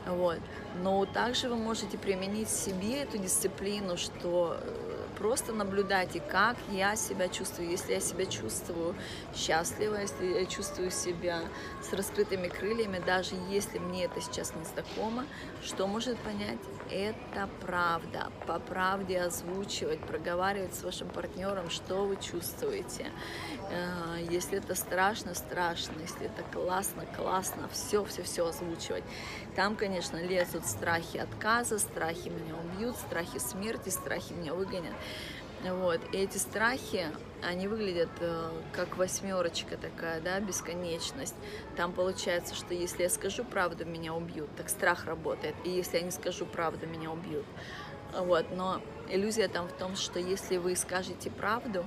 Вот. 0.08 0.38
Но 0.82 1.04
также 1.04 1.48
вы 1.48 1.56
можете 1.56 1.98
применить 1.98 2.48
себе 2.48 3.02
эту 3.02 3.18
дисциплину, 3.18 3.96
что 3.96 4.58
э, 4.60 4.87
просто 5.18 5.52
наблюдайте, 5.52 6.20
как 6.20 6.56
я 6.70 6.96
себя 6.96 7.28
чувствую. 7.28 7.68
Если 7.70 7.92
я 7.92 8.00
себя 8.00 8.26
чувствую 8.26 8.94
счастливо, 9.34 9.96
если 9.96 10.26
я 10.26 10.46
чувствую 10.46 10.90
себя 10.90 11.40
с 11.82 11.92
раскрытыми 11.92 12.48
крыльями, 12.48 13.02
даже 13.04 13.34
если 13.50 13.78
мне 13.78 14.04
это 14.04 14.20
сейчас 14.20 14.54
не 14.54 14.64
знакомо, 14.64 15.26
что 15.62 15.86
может 15.86 16.18
понять? 16.18 16.58
Это 16.90 17.48
правда. 17.60 18.30
По 18.46 18.58
правде 18.58 19.20
озвучивать, 19.20 20.00
проговаривать 20.00 20.74
с 20.74 20.82
вашим 20.82 21.08
партнером, 21.08 21.68
что 21.68 22.06
вы 22.06 22.16
чувствуете. 22.16 23.06
Э, 23.70 24.24
если 24.30 24.58
это 24.58 24.74
страшно, 24.74 25.34
страшно. 25.34 25.92
Если 26.00 26.26
это 26.26 26.42
классно, 26.52 27.04
классно. 27.16 27.68
Все, 27.72 28.04
все, 28.04 28.22
все 28.22 28.46
озвучивать. 28.46 29.04
Там, 29.56 29.76
конечно, 29.76 30.16
лезут 30.16 30.64
страхи 30.66 31.18
отказа, 31.18 31.78
страхи 31.78 32.28
меня 32.28 32.54
убьют, 32.54 32.96
страхи 32.96 33.38
смерти, 33.38 33.88
страхи 33.88 34.32
меня 34.32 34.54
выгонят. 34.54 34.94
Вот. 35.62 36.00
И 36.12 36.18
эти 36.18 36.38
страхи, 36.38 37.06
они 37.42 37.66
выглядят 37.66 38.10
э, 38.20 38.50
как 38.72 38.96
восьмерочка 38.96 39.76
такая, 39.76 40.20
да, 40.20 40.38
бесконечность. 40.38 41.34
Там 41.76 41.92
получается, 41.92 42.54
что 42.54 42.74
если 42.74 43.02
я 43.02 43.10
скажу 43.10 43.44
правду, 43.44 43.84
меня 43.84 44.14
убьют. 44.14 44.48
Так 44.56 44.68
страх 44.68 45.06
работает. 45.06 45.56
И 45.64 45.70
если 45.70 45.98
я 45.98 46.04
не 46.04 46.12
скажу 46.12 46.46
правду, 46.46 46.86
меня 46.86 47.10
убьют. 47.10 47.46
Вот. 48.16 48.46
Но 48.52 48.80
иллюзия 49.10 49.48
там 49.48 49.66
в 49.66 49.72
том, 49.72 49.96
что 49.96 50.20
если 50.20 50.58
вы 50.58 50.76
скажете 50.76 51.30
правду, 51.30 51.84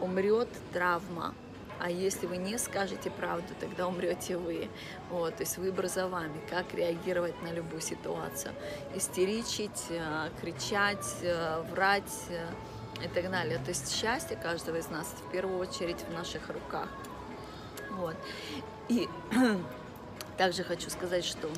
умрет 0.00 0.48
травма. 0.72 1.34
А 1.80 1.90
если 1.90 2.26
вы 2.26 2.36
не 2.36 2.58
скажете 2.58 3.10
правду, 3.10 3.54
тогда 3.60 3.86
умрете 3.86 4.36
вы. 4.36 4.68
Вот, 5.10 5.36
то 5.36 5.42
есть 5.42 5.58
выбор 5.58 5.88
за 5.88 6.08
вами, 6.08 6.40
как 6.48 6.74
реагировать 6.74 7.40
на 7.42 7.52
любую 7.52 7.80
ситуацию. 7.80 8.54
Истеричить, 8.94 9.86
э, 9.90 10.30
кричать, 10.40 11.04
э, 11.22 11.62
врать, 11.70 12.12
и 13.02 13.08
так 13.08 13.30
далее. 13.30 13.58
То 13.58 13.70
есть 13.70 13.94
счастье 13.94 14.36
каждого 14.36 14.76
из 14.76 14.88
нас 14.88 15.06
в 15.06 15.30
первую 15.30 15.58
очередь 15.58 16.00
в 16.08 16.12
наших 16.12 16.48
руках. 16.48 16.88
Вот. 17.92 18.16
И 18.88 19.08
также 20.38 20.64
хочу 20.64 20.90
сказать, 20.90 21.24
что 21.24 21.48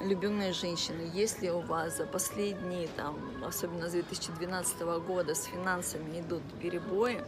любимые 0.00 0.52
женщины, 0.52 1.10
если 1.12 1.48
у 1.50 1.60
вас 1.60 1.96
за 1.96 2.06
последние, 2.06 2.88
там, 2.88 3.16
особенно 3.44 3.88
с 3.88 3.92
2012 3.92 4.80
года, 5.06 5.34
с 5.34 5.44
финансами 5.44 6.20
идут 6.20 6.42
перебои, 6.60 7.22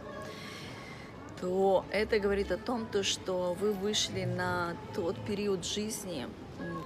то 1.41 1.85
это 1.91 2.19
говорит 2.19 2.51
о 2.51 2.57
том, 2.57 2.85
то, 2.85 3.03
что 3.03 3.55
вы 3.59 3.73
вышли 3.73 4.23
на 4.23 4.75
тот 4.93 5.15
период 5.25 5.65
жизни, 5.65 6.27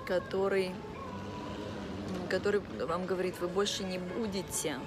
который, 0.08 0.72
который 2.30 2.62
вам 2.86 3.06
говорит, 3.06 3.36
вы 3.40 3.48
больше 3.48 3.84
не 3.84 4.00
будете 4.00 4.78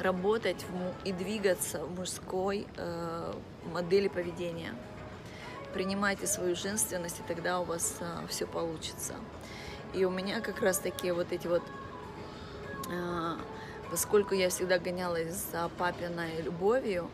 работать 0.00 0.64
и 1.04 1.12
двигаться 1.12 1.84
в 1.84 1.98
мужской 1.98 2.66
э, 2.76 3.34
модели 3.72 4.08
поведения. 4.08 4.74
Принимайте 5.74 6.26
свою 6.26 6.56
женственность, 6.56 7.20
и 7.20 7.22
тогда 7.22 7.60
у 7.60 7.64
вас 7.64 7.96
э, 8.00 8.26
все 8.28 8.46
получится. 8.46 9.14
И 9.94 10.04
у 10.04 10.10
меня 10.10 10.40
как 10.40 10.60
раз 10.60 10.78
такие 10.78 11.12
вот 11.14 11.32
эти 11.32 11.46
вот, 11.46 11.62
э, 12.90 13.36
поскольку 13.90 14.34
я 14.34 14.50
всегда 14.50 14.78
гонялась 14.78 15.34
за 15.50 15.68
папиной 15.78 16.42
любовью, 16.42 17.10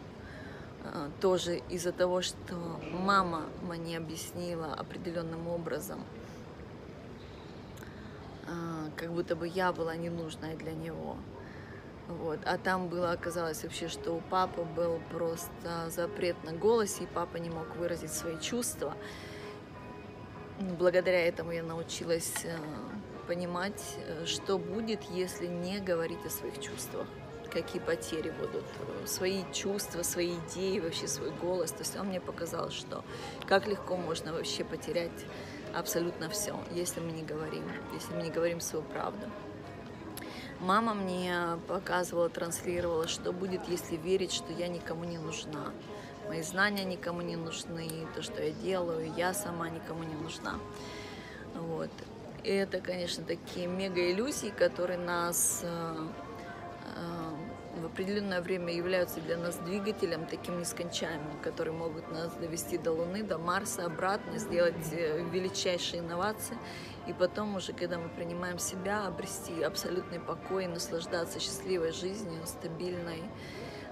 тоже 1.21 1.63
из-за 1.71 1.93
того, 1.93 2.23
что 2.23 2.55
мама 2.93 3.47
мне 3.63 3.97
объяснила 3.97 4.75
определенным 4.75 5.49
образом, 5.49 6.05
э, 8.47 8.91
как 8.97 9.13
будто 9.13 9.37
бы 9.37 9.49
я 9.49 9.73
была 9.73 9.97
ненужная 9.97 10.57
для 10.57 10.73
него. 10.73 11.17
Вот. 12.09 12.39
А 12.45 12.59
там 12.59 12.89
было, 12.89 13.13
оказалось 13.13 13.63
вообще, 13.63 13.89
что 13.89 14.13
у 14.13 14.21
папы 14.21 14.63
был 14.63 15.01
просто 15.11 15.89
запрет 15.89 16.37
на 16.45 16.53
голос, 16.53 17.01
и 17.01 17.07
папа 17.07 17.39
не 17.39 17.49
мог 17.49 17.77
выразить 17.77 18.13
свои 18.13 18.39
чувства. 18.41 18.95
Благодаря 20.79 21.27
этому 21.27 21.53
я 21.53 21.63
научилась 21.63 22.45
э, 22.45 22.57
понимать, 23.27 23.97
э, 24.07 24.27
что 24.27 24.59
будет, 24.59 25.03
если 25.05 25.47
не 25.47 25.81
говорить 25.81 26.25
о 26.27 26.31
своих 26.31 26.61
чувствах, 26.61 27.07
какие 27.55 27.81
потери 27.81 28.31
будут, 28.31 28.65
э, 28.65 29.07
свои 29.07 29.43
чувства, 29.53 30.03
свои 30.03 30.37
идеи, 30.49 30.81
вообще 30.81 31.09
свой 31.09 31.31
голос. 31.31 31.71
То 31.71 31.81
есть 31.81 31.97
он 31.97 32.09
мне 32.09 32.21
показал, 32.21 32.71
что 32.71 33.05
как 33.47 33.67
легко 33.67 33.97
можно 33.97 34.33
вообще 34.33 34.65
потерять 34.65 35.25
абсолютно 35.75 36.29
все, 36.29 36.55
если 36.73 37.01
мы 37.01 37.13
не 37.13 37.23
говорим, 37.23 37.65
если 37.95 38.15
мы 38.15 38.23
не 38.23 38.31
говорим 38.31 38.61
свою 38.61 38.85
правду. 38.85 39.27
Мама 40.61 40.95
мне 40.95 41.59
показывала, 41.69 42.29
транслировала, 42.29 43.09
что 43.09 43.33
будет, 43.33 43.69
если 43.69 43.97
верить, 43.97 44.33
что 44.33 44.53
я 44.53 44.69
никому 44.69 45.05
не 45.05 45.19
нужна 45.19 45.73
мои 46.29 46.43
знания 46.43 46.85
никому 46.85 47.21
не 47.21 47.37
нужны, 47.37 47.89
то, 48.15 48.23
что 48.23 48.43
я 48.43 48.51
делаю, 48.51 49.13
я 49.17 49.35
сама 49.35 49.69
никому 49.69 50.03
не 50.03 50.15
нужна. 50.15 50.59
Вот. 51.55 51.91
И 52.43 52.51
это, 52.51 52.81
конечно, 52.81 53.25
такие 53.25 53.67
мега-иллюзии, 53.67 54.51
которые 54.51 54.99
нас 54.99 55.61
э, 55.63 55.97
э, 56.97 57.34
в 57.77 57.87
определенное 57.87 58.41
время 58.41 58.73
являются 58.73 59.21
для 59.21 59.37
нас 59.37 59.57
двигателем 59.57 60.27
таким 60.27 60.59
нескончаемым, 60.59 61.39
которые 61.43 61.75
могут 61.75 62.11
нас 62.11 62.33
довести 62.35 62.79
до 62.79 62.93
Луны, 62.93 63.23
до 63.23 63.39
Марса, 63.39 63.85
обратно, 63.85 64.39
сделать 64.39 64.75
э, 64.93 65.23
величайшие 65.31 66.01
инновации. 66.01 66.57
И 67.07 67.13
потом 67.13 67.57
уже, 67.57 67.73
когда 67.73 67.99
мы 67.99 68.09
принимаем 68.09 68.59
себя, 68.59 69.07
обрести 69.07 69.63
абсолютный 69.63 70.21
покой, 70.21 70.67
наслаждаться 70.67 71.41
счастливой 71.41 71.93
жизнью, 71.93 72.47
стабильной, 72.47 73.23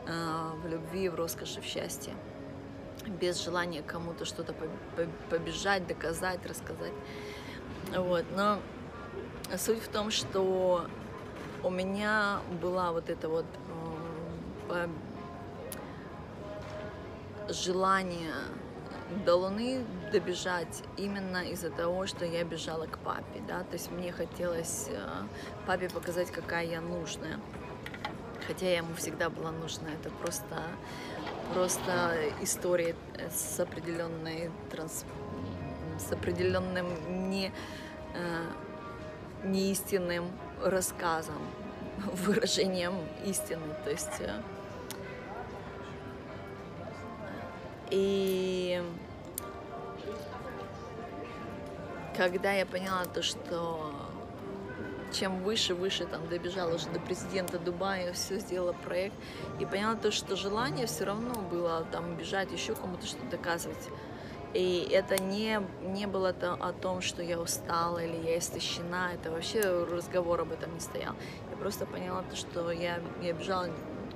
а, 0.08 0.54
в 0.62 0.66
любви, 0.66 1.08
в 1.08 1.14
роскоши, 1.14 1.60
в 1.60 1.64
счастье, 1.64 2.14
без 3.06 3.42
желания 3.42 3.82
кому-то 3.82 4.24
что-то 4.24 4.54
побежать, 5.30 5.86
доказать, 5.86 6.44
рассказать. 6.46 6.92
Вот. 7.94 8.24
Но 8.34 8.58
суть 9.56 9.80
в 9.80 9.88
том, 9.88 10.10
что 10.10 10.86
у 11.62 11.70
меня 11.70 12.40
была 12.60 12.92
вот 12.92 13.10
это 13.10 13.28
вот 13.28 13.46
э, 14.72 14.88
желание 17.48 18.32
до 19.26 19.36
Луны 19.36 19.84
добежать 20.10 20.82
именно 20.96 21.44
из-за 21.50 21.70
того, 21.70 22.06
что 22.06 22.24
я 22.24 22.44
бежала 22.44 22.86
к 22.86 22.98
папе, 22.98 23.42
да, 23.46 23.60
то 23.60 23.74
есть 23.74 23.90
мне 23.90 24.12
хотелось 24.12 24.88
э, 24.88 25.08
папе 25.66 25.88
показать, 25.88 26.30
какая 26.30 26.64
я 26.64 26.80
нужная 26.80 27.38
хотя 28.46 28.66
я 28.66 28.76
ему 28.78 28.94
всегда 28.94 29.30
была 29.30 29.50
нужна. 29.50 29.88
Это 29.90 30.10
просто, 30.10 30.62
просто 31.54 32.14
история 32.40 32.94
с 33.30 33.60
определенной 33.60 34.50
транс, 34.70 35.04
с 35.98 36.12
определенным 36.12 37.30
не, 37.30 37.52
э, 38.14 38.44
неистинным 39.44 40.30
рассказом, 40.62 41.38
выражением 42.12 42.94
истины. 43.24 43.74
То 43.84 43.90
есть 43.90 44.20
и 47.92 48.82
когда 52.16 52.52
я 52.52 52.64
поняла 52.66 53.04
то, 53.04 53.22
что 53.22 53.92
чем 55.12 55.42
выше, 55.42 55.74
выше 55.74 56.06
там 56.06 56.26
добежала 56.28 56.74
уже 56.74 56.88
до 56.88 56.98
президента 56.98 57.58
Дубая, 57.58 58.12
все 58.14 58.38
сделала 58.38 58.72
проект 58.72 59.14
и 59.60 59.66
поняла 59.66 59.94
то, 59.94 60.10
что 60.10 60.36
желание 60.36 60.86
все 60.86 61.04
равно 61.04 61.34
было 61.34 61.86
там 61.92 62.16
бежать, 62.16 62.50
еще 62.50 62.74
кому-то 62.74 63.06
что-то 63.06 63.26
доказывать. 63.26 63.88
И 64.54 64.88
это 64.90 65.22
не, 65.22 65.60
не 65.82 66.06
было 66.06 66.32
то, 66.32 66.54
о 66.54 66.72
том, 66.72 67.00
что 67.00 67.22
я 67.22 67.38
устала 67.38 67.98
или 67.98 68.16
я 68.26 68.38
истощена, 68.38 69.10
это 69.14 69.30
вообще 69.30 69.60
разговор 69.60 70.40
об 70.40 70.52
этом 70.52 70.74
не 70.74 70.80
стоял. 70.80 71.14
Я 71.50 71.56
просто 71.56 71.86
поняла 71.86 72.22
то, 72.22 72.36
что 72.36 72.70
я, 72.70 73.00
я 73.22 73.32
бежала 73.32 73.68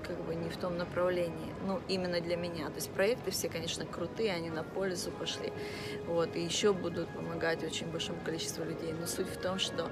как 0.07 0.17
бы 0.25 0.35
не 0.35 0.49
в 0.49 0.57
том 0.57 0.77
направлении, 0.77 1.55
ну, 1.67 1.81
именно 1.89 2.21
для 2.21 2.37
меня. 2.37 2.67
То 2.67 2.77
есть 2.77 2.91
проекты 2.91 3.31
все, 3.31 3.49
конечно, 3.49 3.85
крутые, 3.85 4.33
они 4.33 4.51
на 4.51 4.63
пользу 4.63 5.11
пошли, 5.11 5.53
вот, 6.07 6.37
и 6.37 6.41
еще 6.41 6.73
будут 6.73 7.09
помогать 7.09 7.65
очень 7.65 7.91
большому 7.91 8.21
количеству 8.25 8.65
людей. 8.65 8.93
Но 8.93 9.07
суть 9.07 9.29
в 9.29 9.41
том, 9.41 9.59
что 9.59 9.91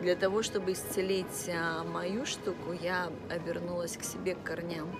для 0.00 0.16
того, 0.16 0.42
чтобы 0.42 0.72
исцелить 0.72 1.48
а, 1.48 1.84
мою 1.84 2.26
штуку, 2.26 2.72
я 2.72 3.10
обернулась 3.30 3.96
к 3.96 4.04
себе, 4.04 4.34
к 4.34 4.42
корням 4.42 4.94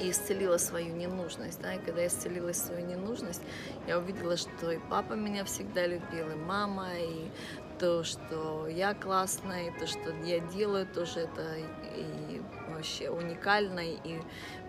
и 0.00 0.10
исцелила 0.10 0.58
свою 0.58 0.94
ненужность. 0.94 1.60
Да? 1.60 1.74
И 1.74 1.78
когда 1.78 2.02
я 2.02 2.08
исцелила 2.08 2.52
свою 2.52 2.86
ненужность, 2.86 3.42
я 3.86 3.98
увидела, 3.98 4.36
что 4.36 4.70
и 4.70 4.78
папа 4.90 5.14
меня 5.14 5.44
всегда 5.44 5.86
любил, 5.86 6.30
и 6.30 6.34
мама, 6.34 6.88
и 6.98 7.30
то, 7.78 8.04
что 8.04 8.66
я 8.68 8.94
классная, 8.94 9.68
и 9.68 9.78
то, 9.78 9.86
что 9.86 10.10
я 10.24 10.40
делаю, 10.40 10.86
тоже 10.86 11.20
это 11.20 11.56
и 11.94 12.40
вообще 12.76 13.10
уникально, 13.10 13.80
и 13.80 14.20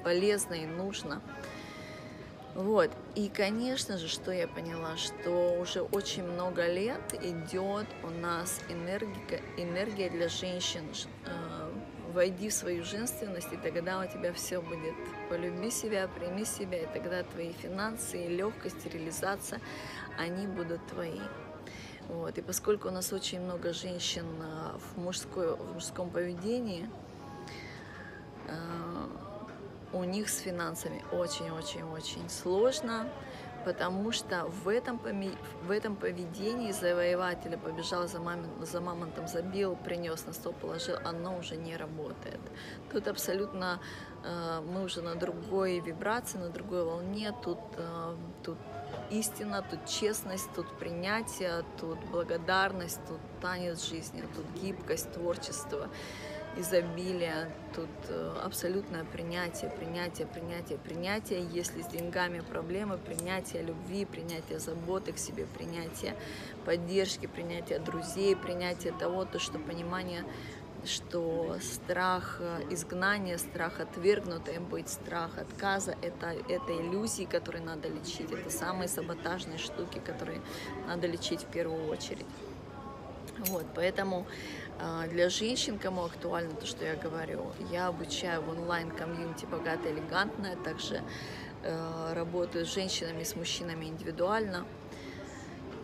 полезно, 0.03 0.53
и 0.55 0.65
нужно. 0.65 1.21
Вот. 2.55 2.89
И, 3.13 3.29
конечно 3.29 3.99
же, 3.99 4.07
что 4.07 4.31
я 4.31 4.47
поняла, 4.47 4.97
что 4.97 5.59
уже 5.59 5.81
очень 5.81 6.23
много 6.23 6.65
лет 6.65 7.13
идет 7.21 7.85
у 8.03 8.09
нас 8.09 8.59
энергия, 8.67 9.41
энергия 9.57 10.09
для 10.09 10.27
женщин. 10.27 10.83
Э, 11.25 11.69
войди 12.13 12.49
в 12.49 12.53
свою 12.53 12.83
женственность, 12.83 13.53
и 13.53 13.57
тогда 13.57 13.99
у 13.99 14.07
тебя 14.07 14.33
все 14.33 14.59
будет. 14.59 14.95
Полюби 15.29 15.69
себя, 15.69 16.07
прими 16.07 16.45
себя, 16.45 16.79
и 16.79 16.87
тогда 16.87 17.21
твои 17.21 17.53
финансы, 17.53 18.25
и 18.25 18.27
легкость, 18.27 18.87
реализация, 18.91 19.61
они 20.17 20.47
будут 20.47 20.85
твои. 20.87 21.19
Вот. 22.07 22.39
И 22.39 22.41
поскольку 22.41 22.87
у 22.87 22.91
нас 22.91 23.13
очень 23.13 23.39
много 23.41 23.71
женщин 23.71 24.25
э, 24.41 24.77
в, 24.79 24.97
мужской, 24.97 25.55
в 25.55 25.73
мужском 25.73 26.09
поведении, 26.09 26.89
у 29.93 30.03
них 30.03 30.29
с 30.29 30.39
финансами 30.39 31.03
очень-очень-очень 31.11 32.29
сложно, 32.29 33.09
потому 33.65 34.11
что 34.11 34.45
в 34.63 34.67
этом, 34.67 34.99
в 35.63 35.71
этом 35.71 35.95
поведении 35.95 36.71
завоевателя 36.71 37.57
побежал 37.57 38.07
за, 38.07 38.19
мамин, 38.19 38.49
за 38.61 38.81
мамонтом, 38.81 39.27
забил, 39.27 39.75
принес 39.75 40.25
на 40.25 40.33
стол, 40.33 40.53
положил, 40.53 40.97
оно 41.03 41.37
уже 41.37 41.55
не 41.55 41.75
работает. 41.75 42.39
Тут 42.91 43.07
абсолютно 43.07 43.79
э, 44.23 44.61
мы 44.61 44.83
уже 44.83 45.01
на 45.01 45.15
другой 45.15 45.79
вибрации, 45.79 46.37
на 46.37 46.49
другой 46.49 46.83
волне, 46.83 47.33
тут, 47.43 47.59
тут 48.43 48.57
истина, 49.09 49.63
тут 49.69 49.85
честность, 49.85 50.49
тут 50.55 50.67
принятие, 50.77 51.63
тут 51.79 51.97
благодарность, 52.11 52.99
тут 53.07 53.19
танец 53.41 53.87
жизни, 53.89 54.23
тут 54.35 54.45
гибкость, 54.61 55.11
творчество, 55.13 55.89
изобилие, 56.59 57.49
тут 57.75 57.89
э, 58.09 58.33
абсолютное 58.43 59.03
принятие, 59.05 59.69
принятие, 59.69 60.27
принятие, 60.27 60.77
принятие. 60.77 61.45
Если 61.51 61.81
с 61.81 61.87
деньгами 61.87 62.39
проблемы, 62.39 62.97
принятие 62.97 63.63
любви, 63.63 64.05
принятие 64.05 64.59
заботы 64.59 65.11
к 65.11 65.17
себе, 65.17 65.45
принятие 65.45 66.15
поддержки, 66.65 67.27
принятие 67.27 67.79
друзей, 67.79 68.35
принятие 68.35 68.93
того, 68.93 69.25
то, 69.25 69.39
что 69.39 69.59
понимание 69.59 70.23
что 70.85 71.57
страх 71.61 72.37
э, 72.39 72.61
изгнания, 72.69 73.37
страх 73.37 73.79
отвергнутой 73.79 74.59
быть, 74.59 74.89
страх 74.89 75.37
отказа 75.37 75.95
это, 76.01 76.27
это 76.47 76.71
иллюзии, 76.71 77.25
которые 77.25 77.63
надо 77.63 77.89
лечить. 77.89 78.31
Это 78.31 78.49
самые 78.49 78.87
саботажные 78.87 79.57
штуки, 79.57 79.99
которые 79.99 80.39
надо 80.87 81.07
лечить 81.07 81.41
в 81.41 81.47
первую 81.47 81.89
очередь. 81.89 82.25
Вот, 83.39 83.65
поэтому 83.75 84.25
э, 84.79 85.07
для 85.09 85.29
женщин, 85.29 85.77
кому 85.77 86.05
актуально 86.05 86.53
то, 86.55 86.65
что 86.65 86.85
я 86.85 86.95
говорю, 86.95 87.51
я 87.71 87.87
обучаю 87.87 88.41
в 88.41 88.49
онлайн-комьюнити 88.49 89.45
«Богатая 89.45 89.93
элегантная», 89.93 90.55
также 90.55 91.01
э, 91.63 92.13
работаю 92.13 92.65
с 92.65 92.73
женщинами, 92.73 93.23
с 93.23 93.35
мужчинами 93.35 93.85
индивидуально 93.85 94.65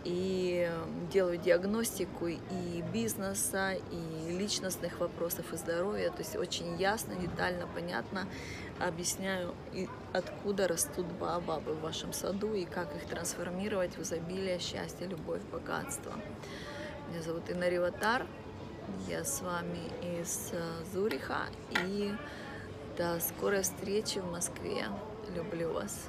и 0.04 0.70
делаю 1.10 1.38
диагностику 1.38 2.26
и 2.26 2.82
бизнеса, 2.92 3.72
и 3.72 4.32
личностных 4.32 5.00
вопросов, 5.00 5.52
и 5.52 5.56
здоровья. 5.56 6.10
То 6.10 6.18
есть 6.18 6.36
очень 6.36 6.76
ясно, 6.76 7.14
детально, 7.14 7.66
понятно 7.74 8.26
объясняю, 8.78 9.54
откуда 10.12 10.68
растут 10.68 11.06
бабы 11.06 11.72
в 11.72 11.80
вашем 11.80 12.12
саду 12.12 12.54
и 12.54 12.64
как 12.64 12.94
их 12.96 13.06
трансформировать 13.06 13.96
в 13.96 14.02
изобилие, 14.02 14.58
счастье, 14.58 15.06
любовь, 15.06 15.40
богатство. 15.50 16.12
Меня 17.08 17.22
зовут 17.22 17.50
Инна 17.50 17.68
Риватар, 17.68 18.26
я 19.08 19.24
с 19.24 19.42
вами 19.42 19.90
из 20.02 20.50
э, 20.52 20.84
Зуриха 20.92 21.42
и 21.70 22.12
до 22.96 23.20
скорой 23.20 23.62
встречи 23.62 24.18
в 24.18 24.30
Москве. 24.30 24.86
Люблю 25.34 25.72
вас. 25.72 26.08